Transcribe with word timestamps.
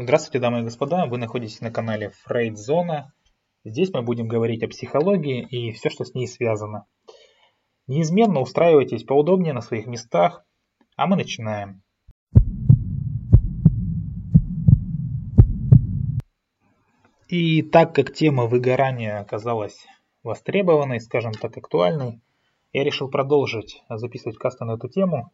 Здравствуйте, 0.00 0.38
дамы 0.38 0.60
и 0.60 0.62
господа, 0.62 1.06
вы 1.06 1.18
находитесь 1.18 1.60
на 1.60 1.72
канале 1.72 2.12
Фрейд-зона. 2.22 3.12
Здесь 3.64 3.92
мы 3.92 4.02
будем 4.02 4.28
говорить 4.28 4.62
о 4.62 4.68
психологии 4.68 5.42
и 5.42 5.72
все, 5.72 5.90
что 5.90 6.04
с 6.04 6.14
ней 6.14 6.28
связано. 6.28 6.86
Неизменно 7.88 8.38
устраивайтесь 8.38 9.02
поудобнее 9.02 9.52
на 9.52 9.60
своих 9.60 9.88
местах, 9.88 10.44
а 10.94 11.08
мы 11.08 11.16
начинаем. 11.16 11.82
И 17.26 17.62
так 17.62 17.92
как 17.92 18.14
тема 18.14 18.46
выгорания 18.46 19.18
оказалась 19.18 19.84
востребованной, 20.22 21.00
скажем 21.00 21.32
так, 21.32 21.56
актуальной, 21.56 22.20
я 22.72 22.84
решил 22.84 23.10
продолжить 23.10 23.82
записывать 23.88 24.38
касты 24.38 24.64
на 24.64 24.76
эту 24.76 24.88
тему. 24.88 25.32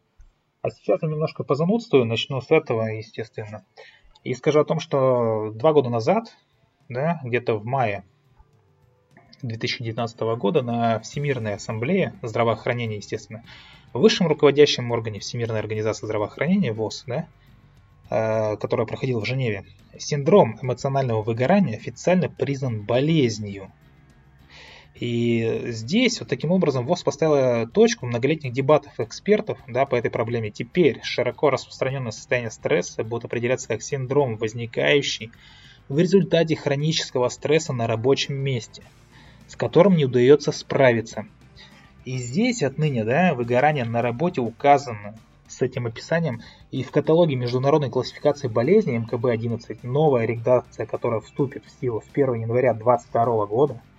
А 0.63 0.71
сейчас 0.71 1.03
я 1.03 1.07
немножко 1.07 1.43
позанудствую, 1.43 2.05
начну 2.05 2.41
с 2.41 2.49
этого, 2.49 2.85
естественно. 2.87 3.63
И 4.25 4.33
скажу 4.33 4.59
о 4.59 4.65
том, 4.65 4.79
что 4.79 5.51
два 5.53 5.71
года 5.71 5.89
назад, 5.89 6.35
да, 6.89 7.21
где-то 7.23 7.57
в 7.59 7.63
мае 7.63 8.03
2019 9.43 10.19
года 10.37 10.63
на 10.63 10.99
Всемирной 10.99 11.53
ассамблее 11.53 12.15
здравоохранения, 12.23 12.97
естественно, 12.97 13.43
высшем 13.93 14.27
руководящем 14.27 14.89
органе 14.89 15.19
Всемирной 15.19 15.59
организации 15.59 16.07
здравоохранения, 16.07 16.73
ВОЗ, 16.73 17.03
да, 17.05 17.27
э, 18.09 18.57
которая 18.57 18.87
проходила 18.87 19.21
в 19.21 19.25
Женеве, 19.25 19.63
синдром 19.95 20.57
эмоционального 20.59 21.21
выгорания 21.21 21.77
официально 21.77 22.27
признан 22.27 22.81
болезнью 22.81 23.71
и 24.95 25.71
здесь 25.71 26.21
вот 26.21 26.29
таким 26.29 26.51
образом 26.51 26.85
ВОЗ 26.85 27.03
поставила 27.03 27.67
точку 27.67 28.05
многолетних 28.05 28.53
дебатов 28.53 28.97
экспертов 28.97 29.59
да, 29.67 29.85
по 29.85 29.95
этой 29.95 30.09
проблеме. 30.09 30.51
Теперь 30.51 31.01
широко 31.03 31.49
распространенное 31.49 32.11
состояние 32.11 32.49
стресса 32.49 33.03
будет 33.03 33.25
определяться 33.25 33.67
как 33.67 33.81
синдром, 33.81 34.37
возникающий 34.37 35.31
в 35.89 35.99
результате 35.99 36.55
хронического 36.55 37.27
стресса 37.27 37.73
на 37.73 37.87
рабочем 37.87 38.35
месте, 38.35 38.83
с 39.47 39.57
которым 39.57 39.97
не 39.97 40.05
удается 40.05 40.53
справиться. 40.53 41.25
И 42.05 42.17
здесь 42.17 42.63
отныне 42.63 43.03
да, 43.03 43.33
выгорание 43.33 43.83
на 43.83 44.01
работе 44.01 44.39
указано 44.39 45.19
с 45.49 45.61
этим 45.61 45.87
описанием. 45.87 46.41
И 46.71 46.83
в 46.83 46.91
каталоге 46.91 47.35
международной 47.35 47.89
классификации 47.89 48.47
болезней 48.47 48.99
МКБ-11 48.99 49.79
новая 49.83 50.25
редакция, 50.25 50.85
которая 50.85 51.19
вступит 51.19 51.65
в 51.65 51.81
силу 51.81 52.01
с 52.01 52.09
1 52.13 52.35
января 52.35 52.73
2022 52.73 53.45
года– 53.47 53.81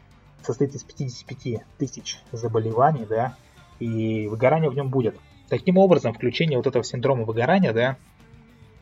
состоит 0.47 0.75
из 0.75 0.83
55 0.83 1.63
тысяч 1.79 2.19
заболеваний, 2.33 3.07
да, 3.09 3.37
и 3.79 4.27
выгорание 4.29 4.71
в 4.71 4.75
нем 4.75 4.89
будет. 4.89 5.17
Таким 5.49 5.79
образом, 5.79 6.13
включение 6.13 6.57
вот 6.57 6.67
этого 6.67 6.85
синдрома 6.85 7.25
выгорания, 7.25 7.73
да, 7.73 7.97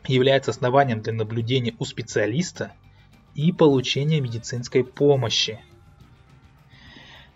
является 0.07 0.51
основанием 0.51 1.01
для 1.01 1.13
наблюдения 1.13 1.73
у 1.79 1.85
специалиста 1.85 2.71
и 3.33 3.51
получения 3.51 4.21
медицинской 4.21 4.83
помощи. 4.83 5.59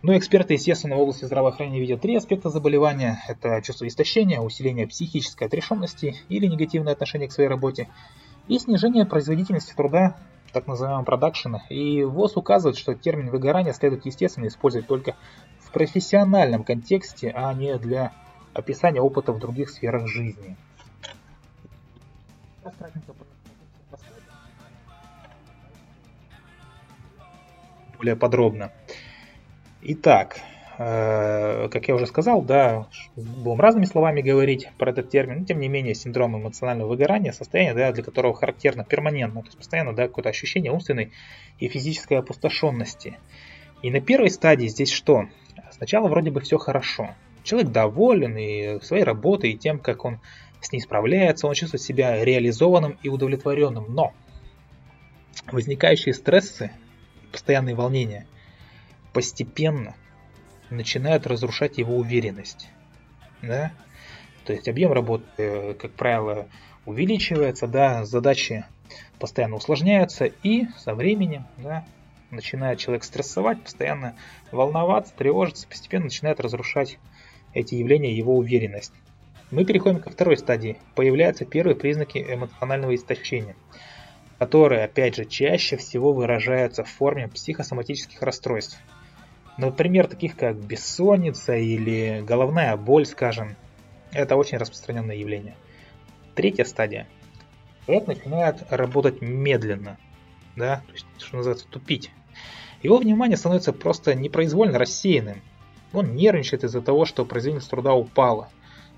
Но 0.01 0.17
эксперты, 0.17 0.53
естественно, 0.53 0.95
в 0.95 1.01
области 1.01 1.25
здравоохранения 1.25 1.81
видят 1.81 2.01
три 2.01 2.15
аспекта 2.15 2.49
заболевания. 2.49 3.21
Это 3.27 3.61
чувство 3.61 3.85
истощения, 3.85 4.39
усиление 4.39 4.87
психической 4.87 5.47
отрешенности 5.47 6.15
или 6.29 6.47
негативное 6.47 6.93
отношение 6.93 7.27
к 7.27 7.33
своей 7.33 7.49
работе 7.49 7.89
и 8.47 8.57
снижение 8.57 9.05
производительности 9.05 9.73
труда 9.75 10.15
так 10.51 10.67
называемого 10.67 11.03
продакшена, 11.03 11.63
и 11.69 12.03
ВОЗ 12.03 12.37
указывает, 12.37 12.77
что 12.77 12.95
термин 12.95 13.29
выгорание 13.29 13.73
следует 13.73 14.05
естественно 14.05 14.47
использовать 14.47 14.87
только 14.87 15.15
в 15.59 15.71
профессиональном 15.71 16.63
контексте, 16.63 17.31
а 17.35 17.53
не 17.53 17.77
для 17.77 18.13
описания 18.53 19.01
опыта 19.01 19.31
в 19.31 19.39
других 19.39 19.69
сферах 19.69 20.07
жизни. 20.07 20.55
Более 27.97 28.15
подробно. 28.15 28.71
Итак, 29.81 30.39
как 30.79 31.89
я 31.89 31.95
уже 31.95 32.07
сказал, 32.07 32.41
да, 32.41 32.87
будем 33.17 33.59
разными 33.59 33.83
словами 33.83 34.21
говорить 34.21 34.69
про 34.77 34.91
этот 34.91 35.09
термин, 35.09 35.39
но 35.39 35.45
тем 35.45 35.59
не 35.59 35.67
менее 35.67 35.93
синдром 35.93 36.37
эмоционального 36.37 36.87
выгорания, 36.87 37.33
состояние, 37.33 37.73
да, 37.73 37.91
для 37.91 38.01
которого 38.01 38.33
характерно 38.33 38.85
перманентно, 38.85 39.41
то 39.41 39.47
есть 39.47 39.57
постоянно 39.57 39.93
да, 39.93 40.07
какое-то 40.07 40.29
ощущение 40.29 40.71
умственной 40.71 41.11
и 41.59 41.67
физической 41.67 42.13
опустошенности. 42.13 43.17
И 43.81 43.91
на 43.91 43.99
первой 43.99 44.29
стадии 44.29 44.67
здесь 44.67 44.89
что? 44.89 45.25
Сначала 45.69 46.07
вроде 46.07 46.31
бы 46.31 46.39
все 46.39 46.57
хорошо. 46.57 47.09
Человек 47.43 47.71
доволен 47.71 48.37
и 48.37 48.79
своей 48.81 49.03
работой, 49.03 49.51
и 49.51 49.57
тем, 49.57 49.79
как 49.79 50.05
он 50.05 50.21
с 50.61 50.71
ней 50.71 50.79
справляется, 50.79 51.47
он 51.47 51.55
чувствует 51.55 51.81
себя 51.81 52.23
реализованным 52.23 52.97
и 53.03 53.09
удовлетворенным. 53.09 53.93
Но 53.93 54.13
возникающие 55.51 56.13
стрессы, 56.13 56.71
постоянные 57.33 57.75
волнения 57.75 58.27
постепенно 59.11 59.95
начинают 60.69 61.27
разрушать 61.27 61.77
его 61.77 61.95
уверенность. 61.95 62.69
Да? 63.41 63.71
То 64.45 64.53
есть 64.53 64.67
объем 64.67 64.91
работы, 64.91 65.25
э, 65.37 65.73
как 65.75 65.91
правило, 65.91 66.47
увеличивается, 66.85 67.67
да, 67.67 68.05
задачи 68.05 68.65
постоянно 69.19 69.55
усложняются, 69.55 70.25
и 70.25 70.65
со 70.77 70.95
временем 70.95 71.45
да, 71.57 71.85
начинает 72.31 72.79
человек 72.79 73.03
стрессовать, 73.03 73.61
постоянно 73.61 74.15
волноваться, 74.51 75.13
тревожиться, 75.15 75.67
постепенно 75.67 76.05
начинает 76.05 76.39
разрушать 76.39 76.97
эти 77.53 77.75
явления 77.75 78.15
его 78.15 78.35
уверенность. 78.37 78.93
Мы 79.51 79.65
переходим 79.65 79.99
ко 79.99 80.11
второй 80.11 80.37
стадии. 80.37 80.77
Появляются 80.95 81.43
первые 81.43 81.75
признаки 81.75 82.19
эмоционального 82.19 82.93
истощения, 82.93 83.55
которые, 84.37 84.83
опять 84.83 85.15
же, 85.15 85.25
чаще 85.25 85.75
всего 85.77 86.13
выражаются 86.13 86.83
в 86.83 86.89
форме 86.89 87.27
психосоматических 87.27 88.21
расстройств– 88.21 88.79
Например, 89.59 90.07
таких 90.07 90.37
как 90.37 90.55
бессонница 90.55 91.53
или 91.57 92.23
головная 92.25 92.77
боль, 92.77 93.05
скажем. 93.05 93.57
Это 94.13 94.37
очень 94.37 94.57
распространенное 94.57 95.17
явление. 95.17 95.57
Третья 96.33 96.63
стадия. 96.63 97.09
Человек 97.85 98.07
начинает 98.07 98.63
работать 98.71 99.21
медленно, 99.21 99.97
да, 100.55 100.81
то 100.87 100.93
есть, 100.93 101.05
что 101.17 101.35
называется, 101.35 101.67
тупить. 101.67 102.09
Его 102.83 102.99
внимание 102.99 103.35
становится 103.35 103.73
просто 103.73 104.15
непроизвольно 104.15 104.79
рассеянным. 104.79 105.41
Он 105.91 106.15
нервничает 106.15 106.63
из-за 106.63 106.81
того, 106.81 107.03
что 107.03 107.25
производительность 107.25 107.69
труда 107.69 107.93
упала. 107.93 108.47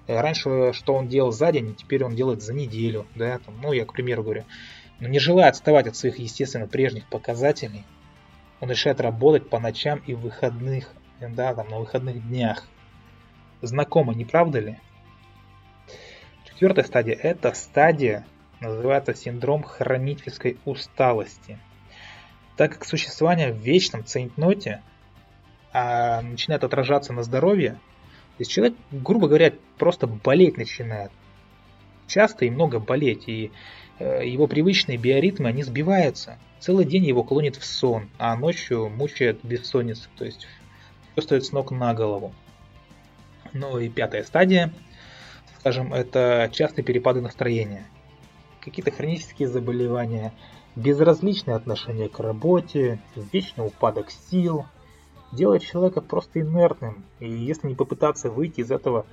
Э, 0.06 0.22
раньше, 0.22 0.74
что 0.74 0.94
он 0.94 1.08
делал 1.08 1.32
за 1.32 1.52
день, 1.52 1.74
теперь 1.74 2.04
он 2.04 2.14
делает 2.14 2.44
за 2.44 2.54
неделю. 2.54 3.08
Да, 3.16 3.40
там, 3.40 3.60
ну, 3.64 3.74
я 3.74 3.84
к 3.86 3.94
примеру 3.94 4.22
говорю. 4.22 4.44
Но 5.00 5.08
не 5.08 5.18
желая 5.18 5.50
отставать 5.50 5.88
от 5.88 5.96
своих, 5.96 6.20
естественно, 6.20 6.68
прежних 6.68 7.08
показателей, 7.08 7.84
он 8.62 8.70
решает 8.70 9.02
работать 9.02 9.50
по 9.50 9.60
ночам 9.60 10.02
и 10.06 10.14
выходных, 10.14 10.94
да, 11.20 11.54
там 11.54 11.68
на 11.68 11.80
выходных 11.80 12.26
днях. 12.28 12.68
Знакомо, 13.62 14.14
не 14.14 14.24
правда 14.24 14.60
ли? 14.60 14.80
Четвертая 16.46 16.86
стадия– 16.86 17.16
это 17.22 17.54
стадия, 17.54 18.26
называется 18.60 19.16
синдром 19.16 19.64
хронической 19.64 20.58
усталости. 20.66 21.58
Так 22.56 22.74
как 22.74 22.86
существование 22.86 23.52
в 23.52 23.58
вечном 23.58 24.06
цейтноте 24.06 24.84
а, 25.74 26.22
начинает 26.22 26.64
отражаться 26.64 27.14
на 27.14 27.24
здоровье, 27.24 27.72
то 27.72 28.40
есть 28.40 28.52
человек, 28.52 28.76
грубо 28.92 29.28
говоря, 29.28 29.54
просто 29.80 30.06
болеть 30.06 30.58
начинает. 30.58 31.12
Часто 32.06 32.46
и 32.46 32.52
много 32.52 32.80
болеть, 32.80 33.28
и 33.28 33.52
э, 34.00 34.28
его 34.28 34.46
привычные 34.48 34.98
биоритмы, 34.98 35.50
они 35.50 35.64
сбиваются– 35.64 36.38
Целый 36.62 36.86
день 36.86 37.06
его 37.06 37.24
клонит 37.24 37.56
в 37.56 37.66
сон, 37.66 38.08
а 38.20 38.36
ночью 38.36 38.88
мучает 38.88 39.40
бессонница, 39.42 40.10
то 40.16 40.26
есть 40.26 40.46
все 41.12 41.22
стоит 41.24 41.44
с 41.44 41.52
ног 41.52 41.72
на 41.72 41.96
голову. 41.96 42.36
Ну 43.52 43.80
и 43.80 43.90
пятая 43.90 44.24
стадия, 44.24 44.72
скажем, 45.60 45.92
это 45.92 46.52
частые 46.54 46.86
перепады 46.86 47.20
настроения. 47.20 47.88
Какие-то 48.60 48.92
хронические 48.92 49.48
заболевания, 49.48 50.34
безразличное 50.76 51.56
отношение 51.56 52.10
к 52.10 52.20
работе, 52.20 53.02
вечный 53.16 53.66
упадок 53.66 54.12
сил, 54.12 54.68
делает 55.32 55.64
человека 55.64 56.00
просто 56.00 56.42
инертным. 56.42 57.04
И 57.20 57.28
если 57.28 57.70
не 57.70 57.76
попытаться 57.76 58.30
выйти 58.30 58.60
из 58.60 58.70
этого 58.70 59.08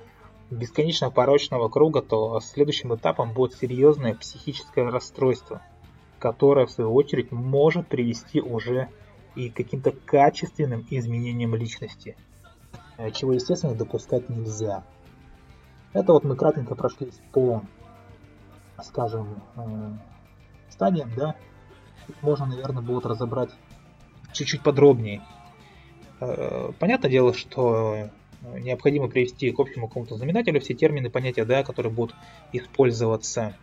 бесконечно 0.51 1.09
порочного 1.09 1.67
круга, 1.67 2.03
то 2.03 2.39
следующим 2.41 2.93
этапом 2.93 3.33
будет 3.33 3.55
серьезное 3.55 4.13
психическое 4.13 4.87
расстройство– 4.87 5.63
которая 6.19 6.65
в 6.65 6.71
свою 6.71 6.93
очередь 6.93 7.31
может 7.31 7.87
привести 7.87 8.41
уже 8.41 8.89
и 9.35 9.49
к 9.49 9.55
каким-то 9.55 9.91
качественным 9.91 10.85
изменениям 10.89 11.55
личности, 11.55 12.15
э, 12.97 13.11
чего, 13.11 13.33
естественно, 13.33 13.73
допускать 13.73 14.29
нельзя. 14.29 14.83
Это 15.93 16.13
вот 16.13 16.23
мы 16.23 16.35
кратенько 16.35 16.75
прошлись 16.75 17.19
по, 17.31 17.63
скажем, 18.83 19.41
э, 19.55 19.91
стадиям, 20.69 21.11
да, 21.15 21.35
можно, 22.21 22.45
наверное, 22.45 22.83
будет 22.83 23.05
разобрать 23.05 23.51
чуть-чуть 24.33 24.61
подробнее. 24.61 25.21
Э, 26.19 26.71
понятное 26.77 27.09
дело, 27.09 27.33
что 27.33 28.09
необходимо 28.41 29.07
привести 29.07 29.51
к 29.51 29.59
общему 29.59 29.87
какому-то 29.87 30.15
знаменателю 30.15 30.59
все 30.59 30.73
термины, 30.73 31.09
понятия, 31.09 31.45
да, 31.45 31.63
которые 31.63 31.91
будут 31.91 32.15
использоваться. 32.53 33.55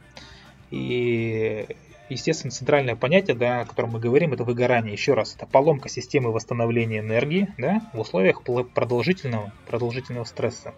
И 0.71 1.67
естественно, 2.09 2.51
центральное 2.51 2.97
понятие, 2.97 3.37
да, 3.37 3.61
о 3.61 3.65
котором 3.67 3.91
мы 3.91 4.01
говорим, 4.01 4.33
это 4.33 4.45
выгорание. 4.45 4.93
Еще 4.93 5.15
раз, 5.15 5.35
это 5.35 5.47
поломка 5.47 5.89
системы 5.89 6.33
восстановления 6.33 7.01
энергии 7.01 7.49
да, 7.59 7.83
в 7.93 8.01
условиях 8.01 8.43
продолжительного, 8.43 9.53
продолжительного 9.67 10.25
стресса. 10.25 10.75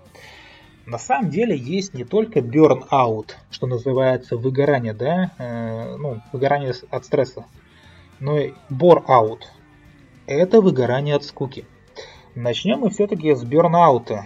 На 0.89 0.99
самом 0.99 1.29
деле 1.29 1.55
есть 1.55 1.93
не 1.93 2.05
только 2.05 2.41
burn-out, 2.41 3.33
что 3.51 3.67
называется 3.67 4.39
выгорание, 4.39 4.95
да, 4.95 5.33
э, 5.37 5.97
ну, 5.97 6.23
выгорание 6.33 6.73
от 6.91 7.05
стресса, 7.05 7.45
но 8.21 8.39
и 8.39 8.53
bore-out. 8.71 9.41
Это 10.27 10.63
выгорание 10.63 11.17
от 11.17 11.25
скуки. 11.25 11.67
Начнем 12.35 12.79
мы 12.79 12.89
все-таки 12.89 13.35
с 13.35 13.45
burn-out, 13.45 14.21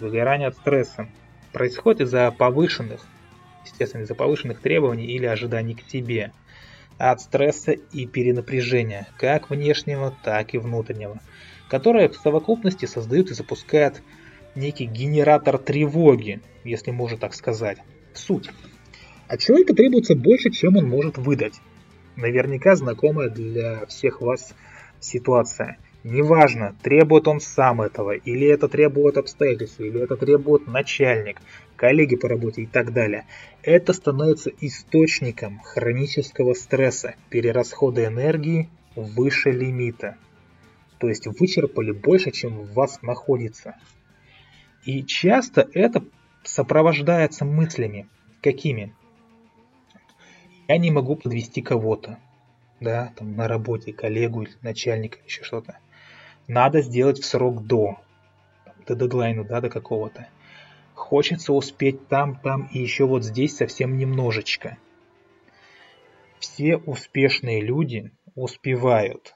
выгорания 0.00 0.48
от 0.48 0.56
стресса. 0.56 1.08
Происходит 1.50 2.02
из-за 2.02 2.30
повышенных, 2.30 3.00
естественно, 3.64 4.02
из-за 4.02 4.14
повышенных 4.14 4.60
требований 4.60 5.06
или 5.06 5.24
ожиданий 5.24 5.74
к 5.74 5.82
тебе, 5.86 6.32
от 7.10 7.20
стресса 7.20 7.72
и 7.72 8.06
перенапряжения, 8.06 9.08
как 9.18 9.50
внешнего, 9.50 10.16
так 10.22 10.54
и 10.54 10.58
внутреннего, 10.58 11.18
которое 11.68 12.08
в 12.08 12.14
совокупности 12.14 12.86
создают 12.86 13.32
и 13.32 13.34
запускают 13.34 14.00
некий 14.54 14.84
генератор 14.84 15.58
тревоги, 15.58 16.40
если 16.62 16.92
можно 16.92 17.18
так 17.18 17.34
сказать. 17.34 17.78
Суть. 18.14 18.50
От 19.26 19.40
человека 19.40 19.74
требуется 19.74 20.14
больше, 20.14 20.50
чем 20.50 20.76
он 20.76 20.88
может 20.88 21.18
выдать. 21.18 21.54
Наверняка 22.14 22.76
знакомая 22.76 23.30
для 23.30 23.84
всех 23.86 24.20
вас 24.20 24.54
ситуация. 25.00 25.78
Неважно, 26.04 26.76
требует 26.82 27.26
он 27.26 27.40
сам 27.40 27.80
этого, 27.80 28.12
или 28.12 28.46
это 28.46 28.68
требует 28.68 29.16
обстоятельства, 29.16 29.82
или 29.82 30.00
это 30.00 30.16
требует 30.16 30.68
начальник, 30.68 31.40
коллеги 31.82 32.14
по 32.14 32.28
работе 32.28 32.62
и 32.62 32.66
так 32.66 32.92
далее. 32.92 33.26
Это 33.64 33.92
становится 33.92 34.50
источником 34.60 35.58
хронического 35.64 36.54
стресса, 36.54 37.16
перерасхода 37.28 38.04
энергии 38.04 38.68
выше 38.94 39.50
лимита. 39.50 40.16
То 40.98 41.08
есть 41.08 41.26
вычерпали 41.26 41.90
больше, 41.90 42.30
чем 42.30 42.56
в 42.56 42.72
вас 42.74 43.02
находится. 43.02 43.74
И 44.84 45.02
часто 45.02 45.68
это 45.74 46.04
сопровождается 46.44 47.44
мыслями. 47.44 48.06
Какими? 48.42 48.94
Я 50.68 50.78
не 50.78 50.92
могу 50.92 51.16
подвести 51.16 51.62
кого-то, 51.62 52.20
да, 52.78 53.12
там 53.16 53.34
на 53.34 53.48
работе, 53.48 53.92
коллегу 53.92 54.46
начальника, 54.60 55.18
еще 55.26 55.42
что-то. 55.42 55.78
Надо 56.46 56.80
сделать 56.80 57.18
в 57.18 57.24
срок 57.24 57.66
до, 57.66 57.98
до 58.86 58.94
дедлайна, 58.94 59.42
да, 59.42 59.60
до 59.60 59.68
какого-то. 59.68 60.28
Хочется 60.94 61.52
успеть 61.52 62.08
там, 62.08 62.36
там 62.36 62.68
и 62.72 62.78
еще 62.78 63.06
вот 63.06 63.24
здесь 63.24 63.56
совсем 63.56 63.96
немножечко. 63.96 64.78
Все 66.38 66.76
успешные 66.76 67.60
люди 67.60 68.10
успевают. 68.34 69.34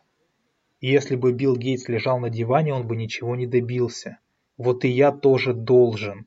Если 0.80 1.16
бы 1.16 1.32
Билл 1.32 1.56
Гейтс 1.56 1.88
лежал 1.88 2.18
на 2.18 2.30
диване, 2.30 2.74
он 2.74 2.86
бы 2.86 2.96
ничего 2.96 3.34
не 3.36 3.46
добился. 3.46 4.18
Вот 4.58 4.84
и 4.84 4.88
я 4.88 5.12
тоже 5.12 5.54
должен. 5.54 6.26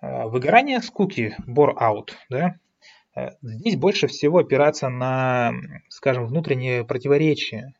Э, 0.00 0.26
выгорание 0.26 0.80
скуки, 0.80 1.36
bore-out, 1.46 2.10
да? 2.28 2.56
Э, 3.16 3.30
здесь 3.42 3.76
больше 3.76 4.06
всего 4.06 4.38
опираться 4.38 4.88
на, 4.88 5.52
скажем, 5.88 6.26
внутренние 6.26 6.84
противоречия. 6.84 7.74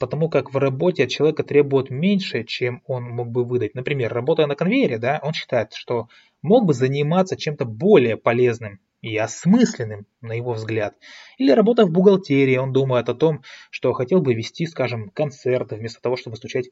Потому 0.00 0.28
как 0.28 0.52
в 0.52 0.56
работе 0.56 1.04
от 1.04 1.10
человека 1.10 1.44
требуют 1.44 1.90
меньше, 1.90 2.42
чем 2.42 2.82
он 2.86 3.04
мог 3.04 3.28
бы 3.28 3.44
выдать. 3.44 3.76
Например, 3.76 4.12
работая 4.12 4.48
на 4.48 4.56
конвейере, 4.56 4.98
да, 4.98 5.20
он 5.22 5.32
считает, 5.32 5.72
что 5.74 6.08
мог 6.42 6.66
бы 6.66 6.74
заниматься 6.74 7.36
чем-то 7.36 7.64
более 7.64 8.16
полезным 8.16 8.80
и 9.00 9.16
осмысленным, 9.16 10.06
на 10.20 10.32
его 10.32 10.54
взгляд. 10.54 10.96
Или 11.38 11.52
работая 11.52 11.86
в 11.86 11.92
бухгалтерии, 11.92 12.56
он 12.56 12.72
думает 12.72 13.08
о 13.08 13.14
том, 13.14 13.42
что 13.70 13.92
хотел 13.92 14.20
бы 14.20 14.34
вести, 14.34 14.66
скажем, 14.66 15.10
концерты, 15.10 15.76
вместо 15.76 16.02
того, 16.02 16.16
чтобы 16.16 16.36
стучать 16.36 16.70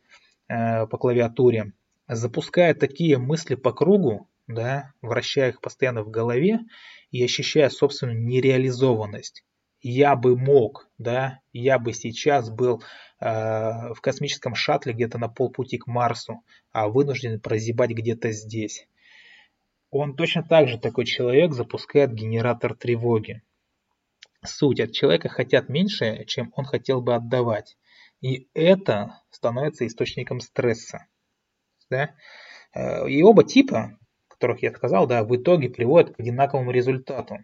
Э, 0.49 0.87
по 0.87 0.97
клавиатуре, 0.97 1.73
запуская 2.09 2.73
такие 2.73 3.19
мысли 3.19 3.55
по 3.55 3.73
кругу, 3.73 4.29
да, 4.47 4.95
вращая 5.03 5.51
их 5.51 5.61
постоянно 5.61 6.03
в 6.03 6.11
голове 6.11 6.61
и 7.11 7.23
ощущая 7.23 7.69
собственную 7.69 8.19
нереализованность. 8.19 9.45
Я 9.81 10.17
бы 10.17 10.37
мог, 10.37 10.89
да, 10.99 11.41
я 11.53 11.79
бы 11.79 11.93
сейчас 11.93 12.51
был 12.51 12.83
э, 13.21 13.93
в 13.95 14.01
космическом 14.01 14.55
шаттле 14.55 14.93
где-то 14.93 15.19
на 15.19 15.29
полпути 15.29 15.79
к 15.79 15.87
Марсу, 15.87 16.43
а 16.73 16.89
вынужден 16.89 17.41
прозябать 17.41 17.91
где-то 17.91 18.33
здесь. 18.33 18.89
Он 19.91 20.17
точно 20.17 20.43
так 20.43 20.69
же, 20.69 20.79
такой 20.79 21.05
человек, 21.05 21.53
запускает 21.53 22.13
генератор 22.13 22.75
тревоги. 22.75 23.43
Суть, 24.45 24.81
от 24.81 24.93
человека 24.93 25.29
хотят 25.29 25.69
меньше, 25.69 26.25
чем 26.27 26.53
он 26.57 26.65
хотел 26.65 27.01
бы 27.01 27.15
отдавать. 27.15 27.77
И 28.21 28.49
это 28.55 29.23
становится 29.31 29.87
источником 29.87 30.41
стресса. 30.41 31.07
Да? 31.89 32.15
Э, 32.75 33.09
и 33.09 33.23
оба 33.23 33.45
типа, 33.45 33.99
которых 34.39 34.63
я 34.63 34.73
сказал, 34.73 35.07
да, 35.07 35.25
в 35.25 35.37
итоге 35.37 35.69
приводят 35.69 36.15
к 36.15 36.21
одинаковому 36.21 36.71
результату. 36.71 37.39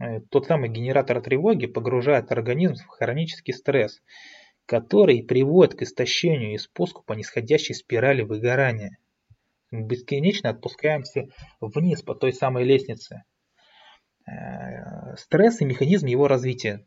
Э, 0.00 0.20
тот 0.30 0.46
самый 0.46 0.68
генератор 0.68 1.20
тревоги 1.20 1.66
погружает 1.66 2.32
организм 2.32 2.74
в 2.76 2.88
хронический 2.88 3.52
стресс, 3.52 4.02
который 4.66 5.22
приводит 5.22 5.74
к 5.78 5.82
истощению 5.82 6.54
и 6.54 6.58
спуску 6.58 7.02
по 7.02 7.12
нисходящей 7.12 7.74
спирали 7.74 8.22
выгорания. 8.22 8.98
Бесконечно 9.70 10.50
отпускаемся 10.50 11.28
вниз 11.60 12.02
по 12.02 12.14
той 12.14 12.32
самой 12.32 12.64
лестнице. 12.64 13.24
Э, 14.26 15.16
стресс 15.16 15.60
и 15.60 15.64
механизм 15.64 16.06
его 16.06 16.28
развития 16.28 16.86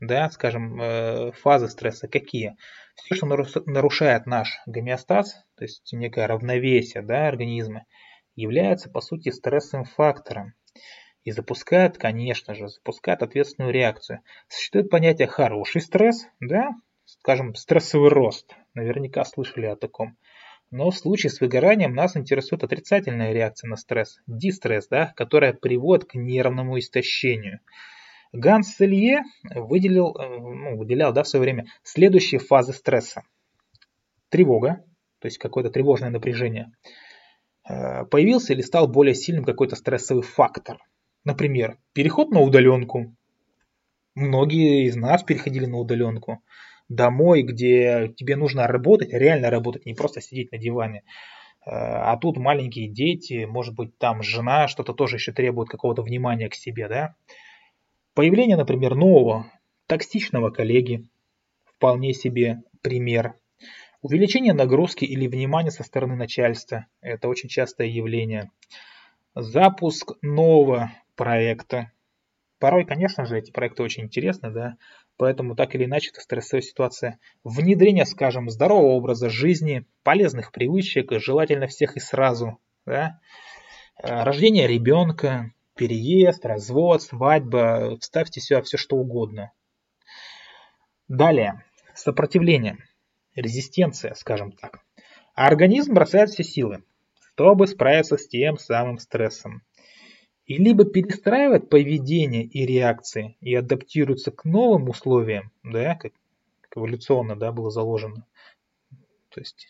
да, 0.00 0.28
скажем, 0.30 0.80
э, 0.80 1.32
фазы 1.32 1.68
стресса 1.68 2.08
какие? 2.08 2.56
Все, 2.96 3.14
что 3.14 3.26
нарушает 3.26 4.26
наш 4.26 4.60
гомеостаз, 4.66 5.44
то 5.56 5.64
есть 5.64 5.92
некое 5.92 6.26
равновесие 6.26 7.02
да, 7.02 7.28
организма, 7.28 7.86
является 8.34 8.90
по 8.90 9.00
сути 9.00 9.30
стрессовым 9.30 9.84
фактором 9.84 10.54
и 11.24 11.32
запускает, 11.32 11.98
конечно 11.98 12.54
же, 12.54 12.68
запускает 12.68 13.22
ответственную 13.22 13.72
реакцию. 13.72 14.20
Существует 14.48 14.90
понятие 14.90 15.26
хороший 15.26 15.80
стресс, 15.80 16.26
да, 16.40 16.70
скажем, 17.06 17.54
стрессовый 17.54 18.10
рост. 18.10 18.54
Наверняка 18.74 19.24
слышали 19.24 19.66
о 19.66 19.76
таком. 19.76 20.16
Но 20.70 20.90
в 20.90 20.96
случае 20.96 21.30
с 21.30 21.40
выгоранием 21.40 21.94
нас 21.94 22.16
интересует 22.16 22.64
отрицательная 22.64 23.32
реакция 23.32 23.68
на 23.68 23.76
стресс, 23.76 24.20
дистресс, 24.26 24.88
да, 24.88 25.12
которая 25.16 25.52
приводит 25.52 26.06
к 26.06 26.14
нервному 26.14 26.78
истощению. 26.78 27.60
Ганс 28.32 28.74
Селье 28.74 29.22
выделил, 29.44 30.16
э, 30.16 30.28
ну, 30.28 30.76
выделял 30.76 31.12
да, 31.12 31.22
в 31.22 31.28
свое 31.28 31.42
время 31.42 31.66
следующие 31.84 32.40
фазы 32.40 32.72
стресса. 32.72 33.22
Тревога, 34.28 34.84
то 35.20 35.26
есть 35.26 35.38
какое-то 35.38 35.70
тревожное 35.70 36.10
напряжение. 36.10 36.72
Э, 37.68 38.04
появился 38.06 38.52
или 38.52 38.60
стал 38.60 38.88
более 38.88 39.14
сильным 39.14 39.44
какой-то 39.44 39.76
стрессовый 39.76 40.24
фактор. 40.24 40.78
Например, 41.24 41.78
переход 41.92 42.30
на 42.30 42.40
удаленку. 42.40 43.14
Многие 44.14 44.86
из 44.86 44.96
нас 44.96 45.22
переходили 45.22 45.66
на 45.66 45.78
удаленку. 45.78 46.42
Домой, 46.88 47.42
где 47.42 48.12
тебе 48.16 48.36
нужно 48.36 48.66
работать, 48.66 49.12
реально 49.12 49.50
работать, 49.50 49.86
не 49.86 49.94
просто 49.94 50.20
сидеть 50.20 50.52
на 50.52 50.58
диване. 50.58 51.02
Э, 51.66 51.70
а 51.70 52.16
тут 52.18 52.36
маленькие 52.36 52.88
дети, 52.88 53.44
может 53.44 53.74
быть 53.74 53.96
там 53.98 54.22
жена, 54.22 54.68
что-то 54.68 54.92
тоже 54.92 55.16
еще 55.16 55.32
требует 55.32 55.68
какого-то 55.68 56.02
внимания 56.02 56.48
к 56.48 56.54
себе, 56.54 56.88
да. 56.88 57.14
Появление, 58.14 58.56
например, 58.56 58.94
нового 58.94 59.50
токсичного 59.86 60.50
коллеги– 60.50 61.06
вполне 61.84 62.14
себе 62.14 62.62
пример. 62.82 63.34
Увеличение 64.02 64.52
нагрузки 64.52 65.04
или 65.04 65.26
внимания 65.26 65.70
со 65.70 65.82
стороны 65.82 66.14
начальства– 66.14 66.86
это 67.00 67.28
очень 67.28 67.48
частое 67.48 67.88
явление. 67.88 68.50
Запуск 69.34 70.12
нового 70.22 70.92
проекта. 71.16 71.92
Порой, 72.58 72.84
конечно 72.84 73.26
же, 73.26 73.38
эти 73.38 73.50
проекты 73.50 73.82
очень 73.82 74.04
интересны, 74.04 74.50
да, 74.50 74.76
поэтому 75.16 75.54
так 75.54 75.74
или 75.74 75.84
иначе 75.84 76.10
это 76.10 76.20
стрессовая 76.20 76.62
ситуация. 76.62 77.18
Внедрение, 77.42 78.06
скажем, 78.06 78.48
здорового 78.48 78.92
образа 78.92 79.28
жизни, 79.28 79.84
полезных 80.02 80.52
привычек, 80.52 81.12
желательно 81.20 81.66
всех 81.66 81.96
и 81.96 82.00
сразу, 82.00 82.58
да. 82.86 83.20
Рождение 83.98 84.66
ребенка, 84.66 85.52
переезд, 85.76 86.44
развод, 86.46 87.02
свадьба, 87.02 87.98
вставьте 88.00 88.40
сюда 88.40 88.62
все 88.62 88.76
что 88.76 88.96
угодно. 88.96 89.52
Далее, 91.08 91.62
сопротивление, 91.94 92.78
резистенция, 93.34 94.14
скажем 94.14 94.52
так. 94.52 94.80
А 95.34 95.48
организм 95.48 95.94
бросает 95.94 96.30
все 96.30 96.44
силы, 96.44 96.82
чтобы 97.34 97.66
справиться 97.66 98.16
с 98.16 98.26
тем 98.26 98.56
самым 98.56 98.98
стрессом. 98.98 99.62
И 100.46 100.58
либо 100.58 100.84
перестраивает 100.84 101.70
поведение 101.70 102.44
и 102.44 102.66
реакции 102.66 103.36
и 103.40 103.54
адаптируется 103.54 104.30
к 104.30 104.44
новым 104.44 104.90
условиям, 104.90 105.50
да, 105.62 105.94
как, 105.94 106.12
как 106.60 106.76
эволюционно 106.76 107.34
да, 107.34 107.50
было 107.50 107.70
заложено, 107.70 108.26
то 109.30 109.40
есть 109.40 109.66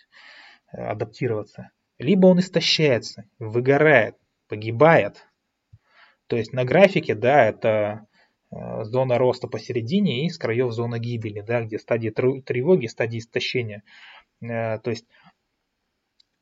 э, 0.72 0.78
адаптироваться, 0.78 1.70
либо 1.98 2.26
он 2.26 2.40
истощается, 2.40 3.24
выгорает, 3.38 4.16
погибает, 4.48 5.28
То 6.26 6.36
есть 6.36 6.52
на 6.52 6.64
графике, 6.64 7.14
да, 7.14 7.44
это 7.44 8.08
э, 8.50 8.82
зона 8.82 9.16
роста 9.16 9.46
посередине 9.46 10.26
и 10.26 10.28
с 10.28 10.38
краев 10.38 10.72
зона 10.72 10.98
гибели, 10.98 11.40
да, 11.40 11.62
где 11.62 11.78
стадии 11.78 12.10
тревоги, 12.10 12.86
стадии 12.86 13.20
истощения. 13.20 13.84
Э, 14.42 14.80
то 14.80 14.90
есть, 14.90 15.06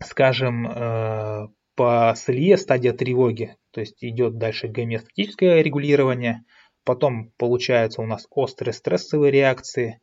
скажем, 0.02 1.52
по 1.76 2.14
слие 2.16 2.56
стадия 2.56 2.92
тревоги, 2.92 3.56
то 3.72 3.80
есть 3.80 4.04
идет 4.04 4.38
дальше 4.38 4.68
гомеостатическое 4.68 5.62
регулирование, 5.62 6.44
потом 6.84 7.32
получаются 7.38 8.02
у 8.02 8.06
нас 8.06 8.26
острые 8.30 8.72
стрессовые 8.72 9.32
реакции, 9.32 10.00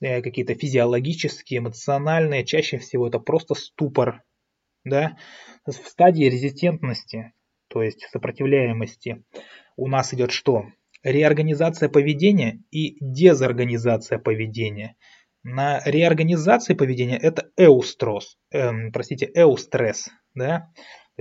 какие-то 0.00 0.54
физиологические, 0.54 1.58
эмоциональные, 1.58 2.44
чаще 2.44 2.78
всего 2.78 3.06
это 3.06 3.20
просто 3.20 3.54
ступор, 3.54 4.22
да, 4.84 5.16
в 5.64 5.72
стадии 5.72 6.24
резистентности, 6.24 7.32
то 7.68 7.82
есть 7.82 8.06
сопротивляемости, 8.10 9.24
у 9.76 9.88
нас 9.88 10.12
идет 10.12 10.32
что? 10.32 10.66
Реорганизация 11.02 11.88
поведения 11.88 12.62
и 12.70 12.96
дезорганизация 13.00 14.18
поведения. 14.18 14.96
На 15.44 15.80
реорганизации 15.84 16.74
поведения 16.74 17.16
это 17.16 17.50
эустроз, 17.56 18.36
эм, 18.52 18.92
простите, 18.92 19.30
эустресс, 19.34 20.08
да, 20.34 20.70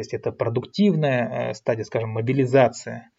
то 0.02 0.04
есть 0.04 0.14
это 0.16 0.32
продуктивная 0.32 1.52
э, 1.52 1.54
стадия, 1.54 1.84
скажем, 1.84 2.10
мобилизация. 2.10 3.12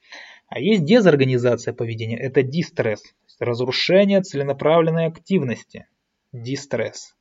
А 0.49 0.59
есть 0.59 0.85
дезорганизация 0.85 1.73
поведения, 1.73 2.19
это 2.19 2.43
дистресс, 2.43 3.05
разрушение 3.39 4.21
целенаправленной 4.21 5.07
активности, 5.07 5.87
дистресс. 6.33 7.15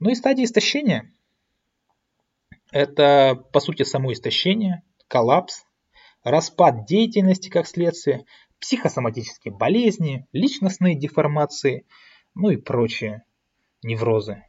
Ну 0.00 0.08
и 0.08 0.14
стадия 0.14 0.46
истощения, 0.46 1.12
это 2.72 3.34
по 3.52 3.60
сути 3.60 3.82
само 3.82 4.14
истощение, 4.14 4.82
коллапс, 5.06 5.64
распад 6.22 6.86
деятельности 6.86 7.50
как 7.50 7.66
следствие, 7.66 8.24
психосоматические 8.58 9.52
болезни, 9.52 10.26
личностные 10.32 10.98
деформации, 10.98 11.86
ну 12.34 12.48
и 12.48 12.56
прочие 12.56 13.26
неврозы. 13.82 14.46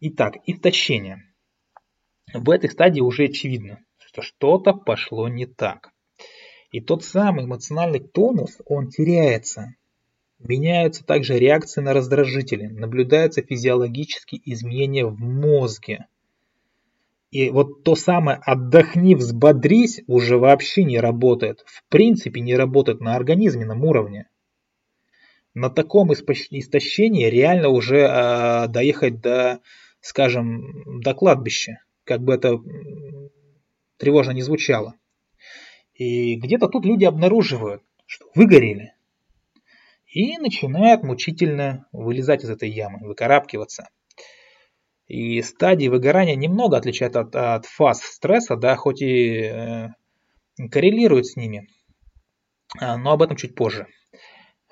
Итак, 0.00 0.36
истощение. 0.46 1.31
В 2.32 2.50
этой 2.50 2.70
стадии 2.70 3.00
уже 3.00 3.24
очевидно, 3.24 3.80
что 3.98 4.22
что-то 4.22 4.72
пошло 4.72 5.28
не 5.28 5.46
так. 5.46 5.90
И 6.70 6.80
тот 6.80 7.04
самый 7.04 7.44
эмоциональный 7.44 8.00
тонус, 8.00 8.58
он 8.66 8.88
теряется. 8.88 9.74
Меняются 10.38 11.04
также 11.04 11.38
реакции 11.38 11.80
на 11.80 11.92
раздражители, 11.92 12.66
наблюдаются 12.66 13.42
физиологические 13.42 14.40
изменения 14.44 15.04
в 15.04 15.18
мозге. 15.18 16.06
И 17.30 17.50
вот 17.50 17.84
то 17.84 17.94
самое 17.94 18.38
«отдохни, 18.44 19.14
взбодрись» 19.14 20.02
уже 20.06 20.38
вообще 20.38 20.84
не 20.84 20.98
работает. 20.98 21.62
В 21.66 21.84
принципе 21.88 22.40
не 22.40 22.56
работает 22.56 23.00
на 23.00 23.14
организменном 23.14 23.84
уровне. 23.84 24.28
На 25.54 25.70
таком 25.70 26.12
истощении 26.12 27.26
реально 27.26 27.68
уже 27.68 28.00
э, 28.00 28.68
доехать 28.68 29.20
до, 29.20 29.60
скажем, 30.00 31.00
до 31.00 31.14
кладбища. 31.14 31.78
Как 32.04 32.20
бы 32.20 32.34
это 32.34 32.58
тревожно 33.96 34.32
не 34.32 34.42
звучало. 34.42 34.94
И 35.94 36.36
где-то 36.36 36.68
тут 36.68 36.84
люди 36.84 37.04
обнаруживают, 37.04 37.82
что 38.06 38.26
выгорели. 38.34 38.94
И 40.06 40.36
начинают 40.38 41.02
мучительно 41.02 41.86
вылезать 41.92 42.44
из 42.44 42.50
этой 42.50 42.68
ямы, 42.68 42.98
выкарабкиваться. 43.06 43.88
И 45.06 45.42
стадии 45.42 45.88
выгорания 45.88 46.34
немного 46.34 46.76
отличают 46.76 47.16
от, 47.16 47.36
от 47.36 47.66
фаз 47.66 48.02
стресса, 48.02 48.56
да, 48.56 48.76
хоть 48.76 49.02
и 49.02 49.42
э, 49.42 49.88
коррелируют 50.70 51.26
с 51.26 51.36
ними, 51.36 51.68
а, 52.78 52.96
но 52.96 53.12
об 53.12 53.22
этом 53.22 53.36
чуть 53.36 53.54
позже. 53.54 53.86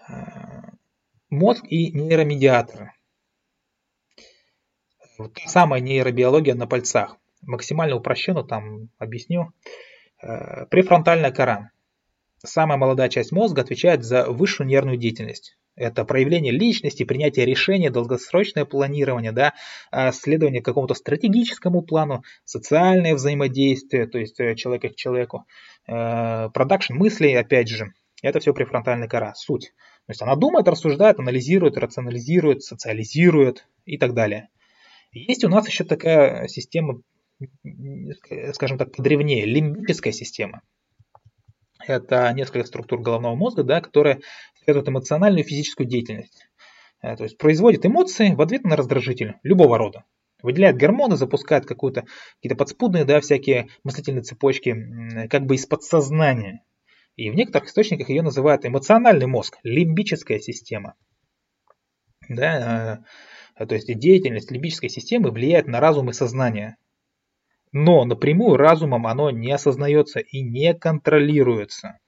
А, 0.08 0.72
мозг 1.28 1.64
и 1.68 1.92
нейромедиаторы. 1.92 2.92
Вот 5.18 5.34
та 5.34 5.48
самая 5.48 5.80
нейробиология 5.80 6.54
на 6.54 6.66
пальцах. 6.66 7.19
Максимально 7.42 7.96
упрощенно 7.96 8.44
там 8.44 8.88
объясню. 8.98 9.52
Э, 10.22 10.66
префронтальная 10.66 11.30
кора. 11.30 11.70
Самая 12.42 12.78
молодая 12.78 13.08
часть 13.08 13.32
мозга 13.32 13.62
отвечает 13.62 14.02
за 14.04 14.30
высшую 14.30 14.66
нервную 14.66 14.96
деятельность. 14.96 15.56
Это 15.76 16.04
проявление 16.04 16.52
личности, 16.52 17.04
принятие 17.04 17.46
решения, 17.46 17.90
долгосрочное 17.90 18.64
планирование, 18.64 19.32
да, 19.32 19.54
а, 19.90 20.12
следование 20.12 20.62
какому-то 20.62 20.94
стратегическому 20.94 21.82
плану, 21.82 22.22
социальное 22.44 23.14
взаимодействие, 23.14 24.06
то 24.06 24.18
есть 24.18 24.38
э, 24.40 24.56
человека 24.56 24.88
к 24.90 24.96
человеку, 24.96 25.46
э, 25.86 26.50
продакшн 26.52 26.94
мыслей, 26.94 27.34
опять 27.34 27.68
же, 27.68 27.92
это 28.22 28.40
все 28.40 28.52
префронтальная 28.52 29.08
кора, 29.08 29.34
суть. 29.34 29.72
То 30.06 30.10
есть 30.10 30.22
она 30.22 30.34
думает, 30.34 30.68
рассуждает, 30.68 31.18
анализирует, 31.18 31.78
рационализирует, 31.78 32.62
социализирует 32.62 33.66
и 33.86 33.96
так 33.96 34.12
далее. 34.12 34.48
Есть 35.12 35.44
у 35.44 35.48
нас 35.48 35.66
еще 35.66 35.84
такая 35.84 36.46
система, 36.48 37.00
скажем 38.52 38.78
так, 38.78 38.94
подревнее, 38.94 39.46
лимбическая 39.46 40.12
система. 40.12 40.62
Это 41.86 42.32
несколько 42.32 42.66
структур 42.66 43.00
головного 43.00 43.34
мозга, 43.34 43.62
да, 43.62 43.80
которые 43.80 44.20
связывают 44.62 44.88
эмоциональную 44.88 45.44
и 45.44 45.48
физическую 45.48 45.86
деятельность. 45.86 46.48
Э, 47.02 47.16
то 47.16 47.24
есть 47.24 47.38
производит 47.38 47.86
эмоции 47.86 48.34
в 48.34 48.40
ответ 48.40 48.64
на 48.64 48.76
раздражитель 48.76 49.36
любого 49.42 49.78
рода. 49.78 50.04
Выделяет 50.42 50.76
гормоны, 50.76 51.16
запускает 51.16 51.66
какую-то, 51.66 52.04
какие-то 52.36 52.56
подспудные, 52.56 53.04
да, 53.04 53.20
всякие 53.20 53.68
мыслительные 53.84 54.22
цепочки, 54.22 55.28
как 55.28 55.44
бы 55.44 55.54
из 55.54 55.66
подсознания. 55.66 56.64
И 57.16 57.30
в 57.30 57.34
некоторых 57.34 57.68
источниках 57.68 58.08
ее 58.08 58.22
называют 58.22 58.64
эмоциональный 58.64 59.26
мозг, 59.26 59.58
лимбическая 59.62 60.38
система. 60.38 60.94
Да, 62.28 63.02
э, 63.56 63.66
то 63.66 63.74
есть 63.74 63.92
деятельность 63.98 64.50
лимбической 64.50 64.88
системы 64.88 65.30
влияет 65.30 65.66
на 65.66 65.80
разум 65.80 66.10
и 66.10 66.14
сознание. 66.14 66.76
Но 67.72 68.04
напрямую 68.04 68.56
разумом 68.56 69.06
оно 69.06 69.30
не 69.30 69.52
осознается 69.52 70.20
и 70.20 70.42
не 70.42 70.74
контролируется. 70.74 71.98